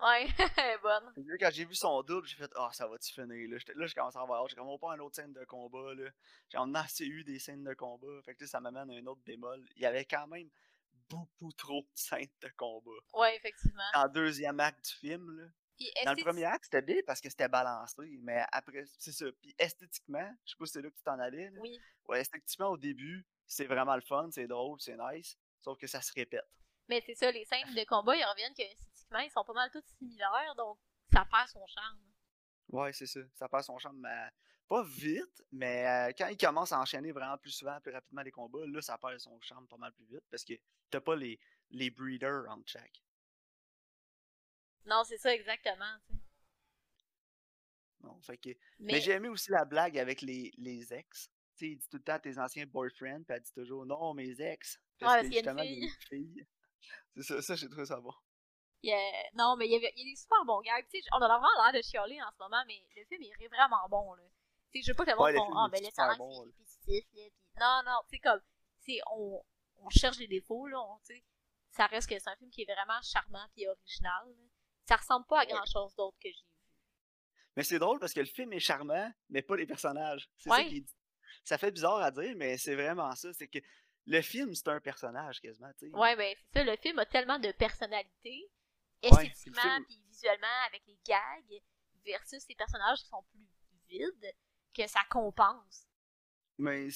[0.02, 0.28] Ouais,
[0.58, 1.14] elle est bonne.
[1.16, 3.58] Là, quand j'ai vu son double, j'ai fait Ah, ça va-tu finir là?
[3.88, 4.48] Je commence à avoir.
[4.48, 5.93] J'ai comme on pas une autre scène de combat.
[5.95, 6.10] là.
[6.50, 8.22] J'en ai assez eu des scènes de combat.
[8.24, 9.64] Fait que là, ça m'amène à un autre bémol.
[9.76, 10.50] Il y avait quand même
[11.10, 12.91] beaucoup trop de scènes de combat.
[13.14, 13.84] Ouais, effectivement.
[13.95, 15.48] En deuxième acte du film, là.
[15.78, 18.02] Puis Dans le premier acte, c'était bien parce que c'était balancé.
[18.22, 19.26] Mais après, c'est ça.
[19.39, 21.52] Puis esthétiquement, je sais pas si c'est là que tu t'en allais.
[21.52, 21.60] là.
[21.62, 21.80] Oui.
[22.08, 25.38] Ouais, esthétiquement, au début, c'est vraiment le fun, c'est drôle, c'est nice.
[25.62, 26.48] Sauf que ça se répète.
[26.89, 28.64] Mais c'est ça, les scènes de combat, ils reviennent que
[29.16, 30.55] ils sont pas mal tous similaires.
[30.55, 30.78] Donc
[31.12, 31.99] ça perd son charme.
[32.70, 33.22] Ouais, c'est ça.
[33.34, 34.30] Ça passe son charme, mais
[34.68, 38.32] pas vite, mais euh, quand il commence à enchaîner vraiment plus souvent, plus rapidement les
[38.32, 40.53] combats, là, ça perd son charme pas mal plus vite parce que
[40.89, 41.39] t'as pas les,
[41.70, 43.01] les breeders entre chaque.
[44.86, 45.97] Non, c'est ça exactement.
[48.01, 48.49] Non, fait que...
[48.80, 51.30] Mais, Mais, j'ai aimé aussi la blague avec les, les ex.
[51.55, 54.14] Tu sais, il dit tout le temps tes anciens boyfriends, puis elle dit toujours non,
[54.14, 54.80] mes ex.
[55.01, 56.47] Ouais, parce qu'il y a une fille.
[57.16, 58.14] C'est ça, ça j'ai trouvé ça bon.
[58.93, 60.61] A- non, mais il y, avait, il y a des super bons.
[60.61, 60.69] Tu
[61.01, 63.47] sais, on a vraiment l'air de chialer en ce moment, mais le film il est
[63.47, 64.13] vraiment bon.
[64.13, 64.23] Là.
[64.71, 66.17] Tu sais, je veux pas que le monde le dise, ah, est ben a l'air
[66.17, 66.51] bon, que là.
[66.65, 67.05] c'est répétitif.
[67.13, 68.41] Là, puis non, non, tu sais, comme,
[68.83, 69.43] tu on,
[69.83, 71.23] on cherche des défauts, là, on, tu sais,
[71.71, 74.25] ça reste que c'est un film qui est vraiment charmant puis original.
[74.27, 74.43] là.
[74.85, 76.49] Ça ressemble pas à grand chose d'autre que j'ai vu.
[77.55, 80.29] Mais c'est drôle parce que le film est charmant, mais pas les personnages.
[80.38, 80.63] C'est Ouais.
[80.63, 80.85] ça qui.
[81.43, 83.33] Ça fait bizarre à dire, mais c'est vraiment ça.
[83.33, 83.59] C'est que
[84.05, 85.95] le film, c'est un personnage quasiment, tu sais.
[85.95, 88.57] Ouais, ben c'est ça, le film a tellement de personnalité, le
[89.02, 91.62] esthétiquement film- puis visuellement, avec les gags,
[92.06, 93.48] versus les personnages qui sont plus
[93.89, 94.34] vides,
[94.74, 95.88] que ça compense.
[96.58, 96.88] Mais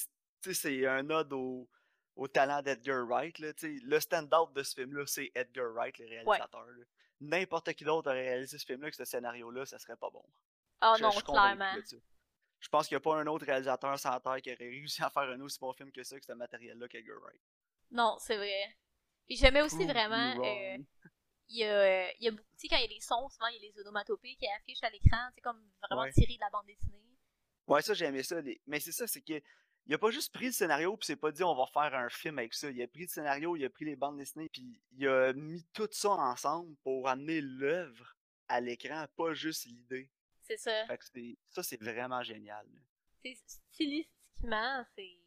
[0.41, 1.70] tu sais, c'est un ode au,
[2.16, 3.38] au talent d'Edgar Wright.
[3.39, 3.86] Là, tu sais.
[3.86, 6.66] le stand-out de ce film-là, c'est Edgar Wright, le réalisateur.
[6.66, 6.84] là.
[7.20, 10.26] N'importe qui d'autre aurait réalisé ce film-là que ce scénario-là, ça serait pas bon.
[10.82, 11.76] Oh Je- non, je clairement.
[12.60, 15.10] Je pense qu'il n'y a pas un autre réalisateur sans terre qui aurait réussi à
[15.10, 17.41] faire un aussi bon film que ça, que ce matériel-là qu'Edgar Wright.
[17.91, 18.78] Non, c'est vrai.
[19.28, 20.78] Puis j'aimais aussi vraiment, euh,
[21.52, 23.28] il y a, il y a beaucoup, tu sais, quand il y a des sons,
[23.30, 26.12] souvent il y a les onomatopées qui affichent à l'écran, c'est comme vraiment Ouais.
[26.14, 26.97] tiré de la bande dessinée.
[27.68, 28.41] Ouais, ça, j'ai aimé ça.
[28.41, 29.41] les- Mais c'est ça, c'est que
[29.88, 32.10] il a pas juste pris le scénario puis c'est pas dit on va faire un
[32.10, 32.70] film avec ça.
[32.70, 35.64] Il a pris le scénario, il a pris les bandes dessinées puis il a mis
[35.74, 38.16] tout ça ensemble pour amener l'œuvre
[38.47, 40.10] à l'écran, pas juste l'idée.
[40.43, 40.86] C'est ça.
[40.86, 41.06] Fait que
[41.49, 42.68] ça, c'est vraiment génial.
[43.72, 45.18] stylistiquement, c'est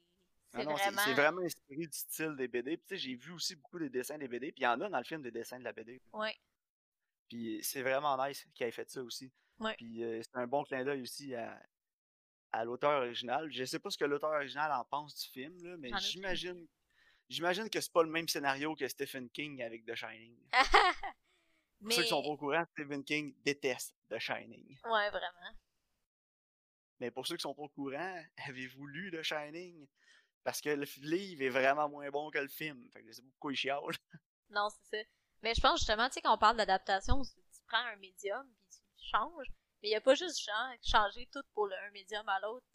[0.54, 1.42] c'est non, c'est vraiment.
[1.42, 2.76] inspiré du style des BD.
[2.76, 4.80] Puis tu sais, j'ai vu aussi beaucoup des dessins des BD, puis il y en
[4.80, 6.00] a dans le film des dessins de la BD.
[6.12, 6.34] Ouais.
[7.28, 9.32] Puis c'est vraiment nice qu'il ait fait ça aussi.
[9.58, 9.74] Ouais.
[9.76, 11.60] Puis euh, c'est un bon clin d'œil aussi à,
[12.52, 13.50] à l'auteur original.
[13.52, 16.66] Je sais pas ce que l'auteur original en pense du film, là, mais j'imagine
[17.28, 20.36] j'imagine que c'est pas le même scénario que Stephen King avec The Shining.
[21.80, 24.78] Pour ceux qui sont pas au courant, Stephen King déteste The Shining.
[24.84, 25.58] ouais, vraiment.
[27.00, 29.86] Mais pour ceux qui sont pas au courant, avez-vous lu The Shining?
[30.44, 32.88] Parce que le livre est vraiment moins bon que le film.
[32.90, 33.80] Fait que pas pourquoi il chiale.
[34.50, 35.10] Non, c'est ça.
[35.42, 38.78] Mais je pense justement, tu sais, quand on parle d'adaptation, tu prends un médium puis
[38.98, 39.48] tu changes.
[39.82, 42.66] Mais il n'y a pas juste genre, changer tout pour le, un médium à l'autre.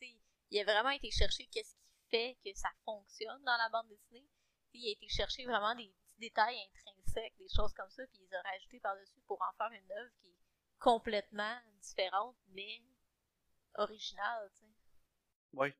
[0.51, 4.27] Il a vraiment été chercher qu'est-ce qui fait que ça fonctionne dans la bande dessinée.
[4.71, 8.21] Puis il a été chercher vraiment des petits détails intrinsèques, des choses comme ça, puis
[8.21, 10.37] ils ont rajouté par-dessus pour en faire une œuvre qui est
[10.79, 12.81] complètement différente, mais
[13.75, 14.71] originale, tu sais.
[15.53, 15.75] Ouais.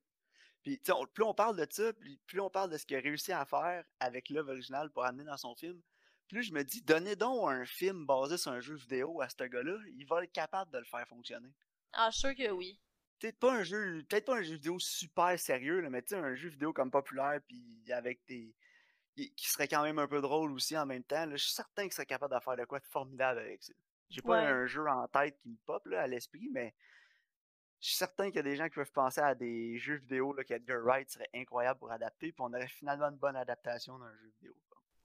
[0.63, 2.99] Puis, on- plus on parle de ça, plus, plus on parle de ce qu'il a
[2.99, 5.81] réussi à faire avec l'œuvre originale pour amener dans son film,
[6.27, 9.43] plus je me dis, donnez donc un film basé sur un jeu vidéo à ce
[9.43, 11.49] gars-là, il va être capable de le faire fonctionner.
[11.93, 12.79] Ah, je suis sûr que oui.
[13.19, 16.15] Peut-être pas un jeu, peut-être pas un jeu vidéo super sérieux, là, mais tu sais,
[16.15, 18.53] un jeu vidéo comme populaire, puis avec des.
[19.15, 21.25] qui serait quand même un peu drôle aussi en même temps.
[21.25, 23.73] là, je suis certain qu'il serait capable de faire de quoi de formidable avec ça.
[24.09, 26.73] J'ai pas un jeu en tête qui me pop là, à l'esprit, mais
[27.79, 30.33] je suis certain qu'il y a des gens qui peuvent penser à des jeux vidéo
[30.33, 34.13] là, qu'Edgar Wright serait incroyable pour adapter, puis on aurait finalement une bonne adaptation d'un
[34.17, 34.53] jeu vidéo.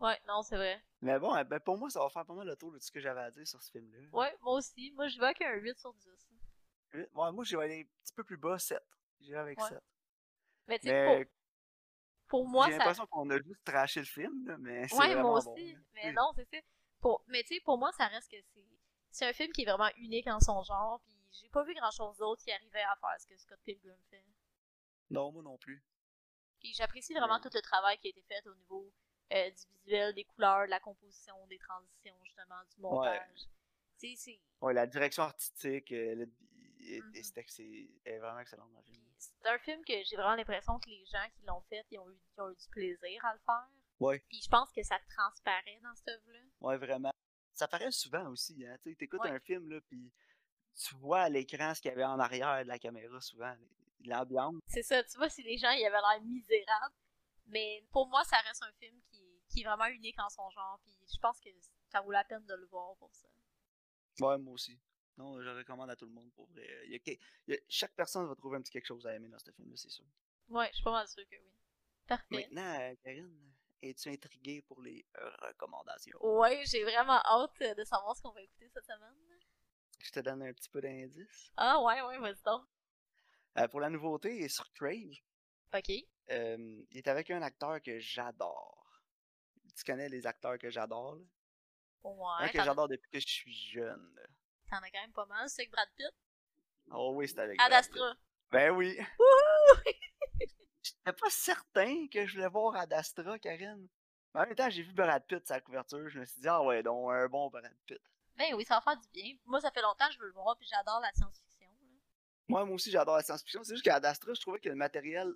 [0.00, 0.82] Ouais, non, c'est vrai.
[1.00, 2.84] Mais bon, eh ben, pour moi, ça va faire pas mal le tour de tout
[2.84, 3.98] ce que j'avais à dire sur ce film-là.
[4.12, 4.90] Ouais, moi aussi.
[4.96, 6.08] Moi, je vais avec un 8 sur 10.
[6.94, 8.82] Ouais, moi, je vais aller un petit peu plus bas, 7.
[9.20, 9.68] J'irai avec Ouais.
[9.68, 9.78] 7.
[10.66, 11.28] Mais tu sais,
[12.28, 12.78] pour, pour moi, J'ai ça.
[12.78, 15.46] l'impression qu'on a juste trashé le film, là, mais c'est Ouais, moi aussi.
[15.46, 15.56] bon.
[15.56, 15.78] là.
[15.94, 16.56] Mais non, c'est ça.
[17.00, 17.22] Pour...
[17.28, 18.64] Mais tu sais, pour moi, ça reste que c'est.
[19.10, 21.90] C'est un film qui est vraiment unique en son genre, puis j'ai pas vu grand
[21.90, 24.24] chose d'autre qui arrivait à faire ce que Scott Pilgrim fait.
[25.10, 25.82] Non, moi non plus.
[26.60, 27.40] Puis j'apprécie vraiment Ouais.
[27.42, 28.92] tout le travail qui a été fait au niveau
[29.32, 33.40] euh, du visuel, des couleurs, de la composition, des transitions, justement, du montage.
[33.98, 34.40] Tu sais, c'est.
[34.60, 36.26] Ouais, la direction artistique, euh,
[36.80, 37.16] elle
[38.04, 39.02] est vraiment excellente dans le film.
[39.18, 42.10] C'est un film que j'ai vraiment l'impression que les gens qui l'ont fait, ils ont,
[42.10, 43.68] eu, ils ont eu du plaisir à le faire.
[44.00, 44.18] Ouais.
[44.28, 46.40] Puis je pense que ça transparaît dans cette œuvre-là.
[46.60, 47.12] Ouais, vraiment.
[47.54, 48.76] Ça paraît souvent aussi, hein.
[48.82, 49.30] Tu Ouais.
[49.30, 50.12] un film, là, puis
[50.76, 53.54] tu vois à l'écran ce qu'il y avait en arrière de la caméra, souvent.
[54.06, 54.56] L'ambiance.
[54.66, 56.94] C'est ça, tu vois, si les gens ils avaient l'air misérables.
[57.46, 60.78] Mais pour moi, ça reste un film qui, qui est vraiment unique en son genre.
[60.82, 61.48] Puis je pense que
[61.88, 63.28] ça vaut la peine de le voir pour ça.
[64.20, 64.78] Ouais, moi aussi.
[65.16, 66.66] Non, je recommande à tout le monde, pour vrai.
[66.86, 69.06] Il y a que- il y a- chaque personne va trouver un petit quelque chose
[69.06, 70.04] à aimer dans ce film-là, c'est sûr.
[70.48, 71.52] Ouais, je suis pas mal sûre que oui.
[72.06, 72.26] Parfait.
[72.30, 75.06] Maintenant, euh, Karine, es-tu intriguée pour les
[75.40, 76.18] recommandations?
[76.20, 79.14] Ouais, j'ai vraiment hâte euh, de savoir ce qu'on va écouter cette semaine.
[80.00, 81.52] Je te donne un petit peu d'indices.
[81.56, 82.64] Ah ouais, ouais, vas-y donc.
[83.58, 85.14] Euh, pour la nouveauté, il est sur Crave.
[85.74, 85.90] Ok.
[86.30, 89.02] Euh, il est avec un acteur que j'adore.
[89.76, 91.22] Tu connais les acteurs que j'adore, là?
[92.04, 94.14] un Ouais, que t'en j'adore depuis que je suis jeune.
[94.14, 94.22] là.
[94.70, 95.48] t'en as quand même pas mal.
[95.48, 96.12] C'est avec Brad Pitt.
[96.90, 97.92] Oh oui, c'est avec Ad Brad Pitt.
[97.94, 98.14] Astra.
[98.50, 98.98] Ben oui.
[100.82, 103.88] J'étais pas certain que je voulais voir Ad Astra, Karine.
[104.34, 106.08] Mais en même temps, j'ai vu Brad Pitt sa couverture.
[106.08, 108.02] Je me suis dit, ah ouais, donc un bon Brad Pitt.
[108.36, 109.36] Ben oui, ça va faire du bien.
[109.44, 111.68] Moi, ça fait longtemps que je veux le voir, puis j'adore la science-fiction.
[112.48, 113.62] Moi, moi aussi, j'adore la science-fiction.
[113.64, 115.32] C'est juste qu'à Ad Astra, je trouvais que le matériel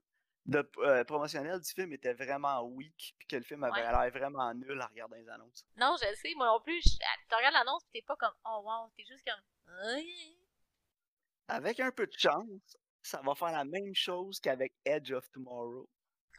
[0.46, 3.90] de, euh, promotionnel du film était vraiment weak, puis que le film avait Ouais.
[3.92, 5.64] l'air vraiment nul à regarder les annonces.
[5.76, 6.80] Non, je le sais, moi non plus.
[6.82, 9.40] Tu regardes l'annonce, pis t'es pas comme, oh wow, t'es juste comme.
[11.48, 15.88] Avec un peu de chance, ça va faire la même chose qu'avec Edge of Tomorrow.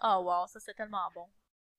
[0.04, 1.28] Oh wow, ça c'est tellement bon.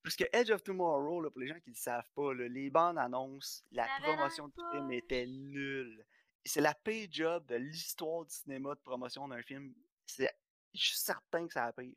[0.03, 2.49] Parce que Edge of Tomorrow, là, pour les gens qui ne le savent pas, là,
[2.49, 6.07] les bandes annonces, la Ça promotion du film était nulle.
[6.45, 9.75] C'est la pire job de l'histoire du cinéma de promotion d'un film.
[10.07, 10.31] C'est,
[10.73, 11.95] je suis certain que ça a pire.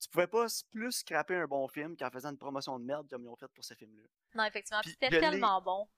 [0.00, 3.24] Tu pouvais pas plus scraper un bon film qu'en faisant une promotion de merde comme
[3.24, 4.04] ils ont fait pour ce film-là.
[4.34, 5.88] Non, effectivement, c'était tellement bon.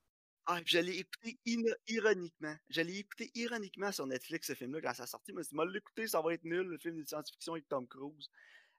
[0.47, 1.41] Ah, je l'ai écouté
[1.89, 2.55] ironiquement.
[2.69, 5.33] Je l'ai écouté ironiquement sur Netflix, ce film-là, quand ça a sorti.
[5.33, 7.87] Je me suis dit, l'écouter, ça va être nul, le film de science-fiction avec Tom
[7.89, 8.31] Cruise.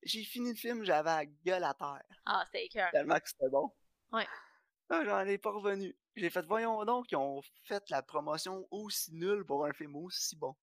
[0.04, 2.04] J'ai fini le film, j'avais la gueule à terre.
[2.26, 2.92] Ah, c'était écœurant.
[2.92, 3.74] Tellement que c'était bon.
[4.12, 4.28] Ouais.
[4.90, 5.98] Ah, j'en ai pas revenu.
[6.16, 10.36] J'ai fait, voyons donc, ils ont fait la promotion aussi nulle pour un film aussi
[10.36, 10.56] bon.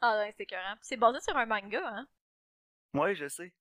[0.00, 0.76] Ah ouais, c'était écœurant.
[0.80, 2.08] C'est basé sur un manga, hein?
[2.94, 3.52] Ouais, je sais.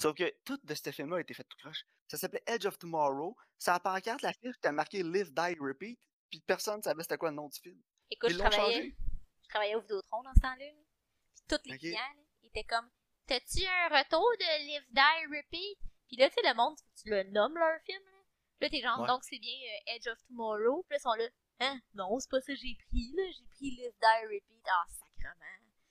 [0.00, 1.84] Sauf que tout de ce film-là a été fait tout croche.
[2.08, 3.36] Ça s'appelait Edge of Tomorrow.
[3.58, 5.98] Ça pancarte, la fiche, t'as marqué Live, Die, Repeat.
[6.30, 7.80] Puis personne savait c'était quoi le nom du film.
[8.10, 8.96] Écoute, Ils je travaillais, changé.
[9.42, 10.64] je travaillais au Vidéotron dans ce temps-là.
[10.66, 10.72] là.
[11.34, 11.78] Puis tous les Ok.
[11.80, 12.88] clients, là, ils étaient comme,
[13.26, 15.78] t'as-tu un retour de Live, Die, Repeat?
[16.08, 18.10] Puis là, tu sais, le monde, tu le nommes leur film, là.
[18.60, 19.06] Là, t'es genre, Ouais.
[19.08, 20.84] donc c'est bien euh, Edge of Tomorrow.
[20.88, 21.28] Puis là, ils sont là,
[21.60, 21.80] hein?
[21.94, 23.22] Non, c'est pas ça que j'ai pris, là.
[23.32, 24.64] J'ai pris Live, Die, Repeat.
[24.66, 25.44] Ah, sacrement.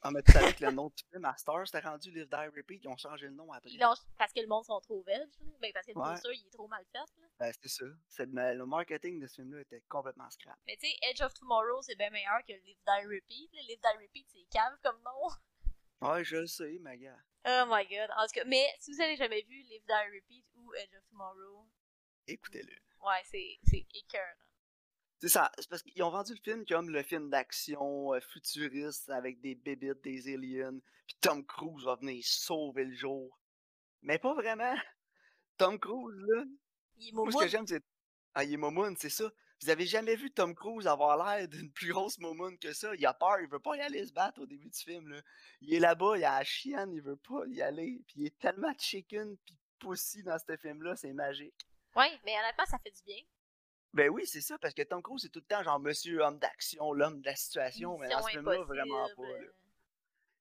[0.05, 2.35] Ah, mais tu savais que le nom du film à Star, c'était rendu Live, Die,
[2.57, 2.81] Repeat.
[2.83, 3.69] Ils ont changé le nom après.
[3.69, 3.79] Ils
[4.17, 5.51] parce que le monde sont trop veg, là.
[5.61, 6.09] Ben, parce que le Ouais.
[6.11, 7.27] poster, il est trop mal fait, là.
[7.39, 8.25] Ben, c'est ça.
[8.27, 10.57] Mais le marketing de ce film-là était complètement scrap.
[10.67, 13.53] Mais tu sais, Edge of Tomorrow, c'est bien meilleur que Live, Die, Repeat.
[13.53, 13.61] là.
[13.61, 15.29] Live, Die, Repeat, c'est cave comme nom.
[16.03, 17.17] Ouais, je le sais, ma gars.
[17.45, 18.09] Oh my god.
[18.17, 21.03] En tout cas, mais si vous avez jamais vu Live, Die, Repeat ou Edge of
[21.09, 21.67] Tomorrow,
[22.27, 22.71] Écoutez-le.
[23.05, 24.39] ouais, c'est, c'est écœurant.
[25.19, 29.09] C'est ça, c'est parce qu'ils ont vendu le film comme le film d'action euh, futuriste
[29.09, 33.39] avec des bébites, des aliens, puis Tom Cruise va venir sauver le jour.
[34.01, 34.75] Mais pas vraiment.
[35.57, 36.43] Tom Cruise, là,
[36.97, 37.81] Il est moi ce que j'aime, c'est.
[38.33, 39.31] Ah, il est momoun, c'est ça.
[39.63, 42.93] Vous avez jamais vu Tom Cruise avoir l'air d'une plus grosse momoun que ça?
[42.95, 45.21] Il a peur, il veut pas y aller se battre au début du film, là.
[45.61, 48.01] Il est là-bas, il a la chienne, il veut pas y aller.
[48.07, 51.55] Puis il est tellement chicken puis pussy dans ce film-là, c'est magique.
[51.95, 53.21] Ouais, mais honnêtement, ça fait du bien.
[53.93, 56.39] Ben oui, c'est ça, parce que Tom Cruise, c'est tout le temps genre monsieur homme
[56.39, 59.23] d'action, l'homme de la situation, mais dans ce film-là, vraiment pas.
[59.23, 59.47] là.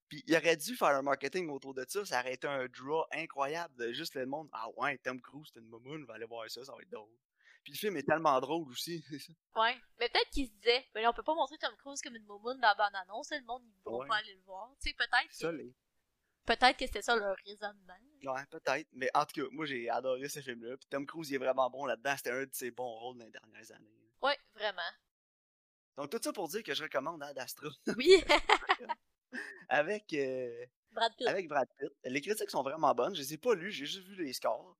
[0.08, 3.04] Puis il aurait dû faire un marketing autour de ça, ça aurait été un draw
[3.12, 4.48] incroyable de juste le monde.
[4.52, 6.90] Ah ouais, Tom Cruise, c'est une momoune, on va aller voir ça, ça va être
[6.90, 7.08] drôle.
[7.64, 9.04] Puis le film est tellement drôle aussi.
[9.54, 9.76] Ouais.
[10.00, 12.24] Mais peut-être qu'il se disait, mais là, on peut pas montrer Tom Cruise comme une
[12.24, 14.08] moumoune dans la bande-annonce, le monde, ils vont Ouais.
[14.08, 14.70] pas aller le voir.
[14.82, 15.74] Tu sais, peut-être que, les...
[16.46, 17.94] peut-être que c'était ça leur raisonnement.
[18.24, 18.88] Ouais, peut-être.
[18.92, 20.76] Mais en tout cas, moi j'ai adoré ce film-là.
[20.78, 22.14] Puis Tom Cruise, il est vraiment bon là-dedans.
[22.16, 23.90] C'était un de ses bons rôles dans les dernières années.
[24.22, 24.80] Ouais, vraiment.
[25.98, 28.22] Donc tout ça pour dire que je recommande Ad Astra Oui.
[29.68, 31.26] avec, euh, Brad Pitt.
[31.28, 31.90] avec Brad Pitt.
[32.04, 33.14] Les critiques sont vraiment bonnes.
[33.14, 34.76] Je les ai pas lues, j'ai juste vu les scores.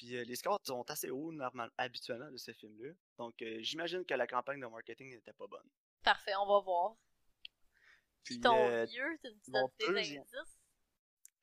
[0.00, 1.30] Puis euh, les scores sont assez hauts
[1.76, 2.90] habituellement de ce film-là.
[3.18, 5.68] Donc euh, j'imagine que la campagne de marketing n'était pas bonne.
[6.02, 6.96] Parfait, on va voir.
[8.24, 10.58] Puis ton euh, vieux, tu me donnes deuxième- indices.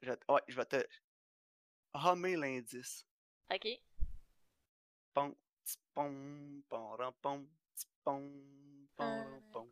[0.01, 0.87] je, ouais, je vais te.
[1.93, 3.05] hummer l'indice.
[3.53, 3.67] Ok.
[5.13, 7.47] Pom, t's pom, pom, pom,
[8.95, 9.69] pom,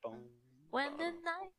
[0.00, 0.30] pom,
[0.72, 1.52] When the night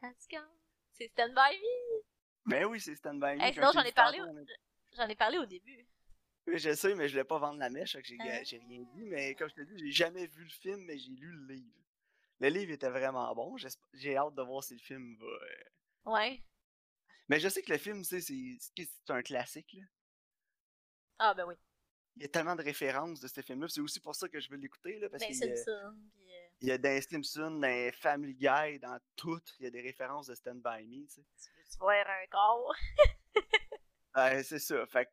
[0.00, 0.48] has gone.
[0.94, 2.02] C'est Stand By Me.
[2.46, 3.42] Ben oui, c'est Stand By Me.
[3.42, 5.86] Hey, sinon, je j'en ai parlé, est- j'en ai parlé au début.
[6.46, 8.24] Oui, je sais, mais je voulais pas vendre la mèche, que j'ai Ah.
[8.42, 9.04] rien dit.
[9.04, 11.76] Mais comme je te dis, j'ai jamais vu le film, mais j'ai lu le livre.
[12.40, 13.56] Le livre était vraiment bon.
[13.92, 15.26] J'ai hâte de voir si le film va.
[15.26, 16.42] euh, Ouais.
[17.28, 18.20] Mais je sais que le film, c'est
[19.08, 19.72] un classique.
[19.74, 19.84] Là.
[21.18, 21.54] Ah, ben oui.
[22.16, 23.68] Il y a tellement de références de ce film-là.
[23.68, 24.98] C'est aussi pour ça que je veux l'écouter.
[25.10, 25.70] Parce Ben, qu'il Simpson.
[25.70, 29.70] Euh, il y a dans les Simpsons, dans Family Guy, dans tout, il y a
[29.70, 31.06] des références de Stand By Me.
[31.06, 31.24] tu sais.
[31.70, 32.74] tu voir un corps?
[34.14, 34.86] C'est ça.
[34.86, 35.10] Fait que.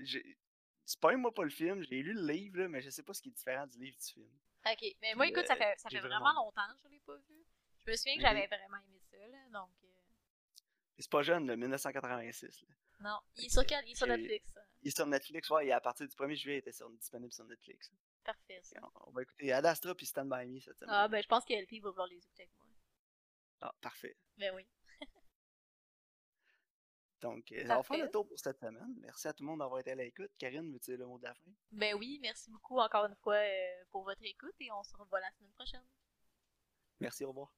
[0.00, 0.38] j'ai-
[0.86, 3.30] Spoil-moi pas le film, j'ai lu le livre, là, mais je sais pas ce qui
[3.30, 4.30] est différent du livre du film.
[4.66, 4.84] Ok.
[5.00, 7.16] Mais moi, Puis, écoute, ça euh, fait, ça fait vraiment longtemps que je l'ai pas
[7.16, 7.46] vu.
[7.86, 8.26] Je me souviens que Ok.
[8.26, 9.48] j'avais vraiment aimé ça, là.
[9.50, 9.88] Donc, euh,
[10.98, 12.62] C'est pas jeune, le 1986.
[12.68, 12.74] là.
[13.00, 13.18] non.
[13.36, 13.62] Il est sur?
[13.62, 14.54] Il est sur Netflix.
[14.82, 17.32] Il est sur Netflix, ouais, et à partir du 1er juillet, il était sur- disponible
[17.32, 17.90] sur Netflix.
[18.22, 18.78] Parfait, ça.
[18.82, 20.94] On, on va écouter Ad Astra puis Stand By Me cette semaine.
[20.94, 22.66] Ah, ben, je pense que LP va vouloir les écouter avec moi.
[23.62, 24.16] Ah, parfait.
[24.36, 24.66] Ben oui.
[27.24, 28.02] Donc, euh, on va faire Parfait.
[28.02, 28.94] le tour pour cette semaine.
[29.00, 30.30] Merci à tout le monde d'avoir été à l'écoute.
[30.36, 31.50] Karine, veux-tu dire le mot de la fin?
[31.72, 35.20] Ben oui, merci beaucoup encore une fois euh, pour votre écoute et on se revoit
[35.20, 35.86] la semaine prochaine.
[37.00, 37.50] Merci, au revoir.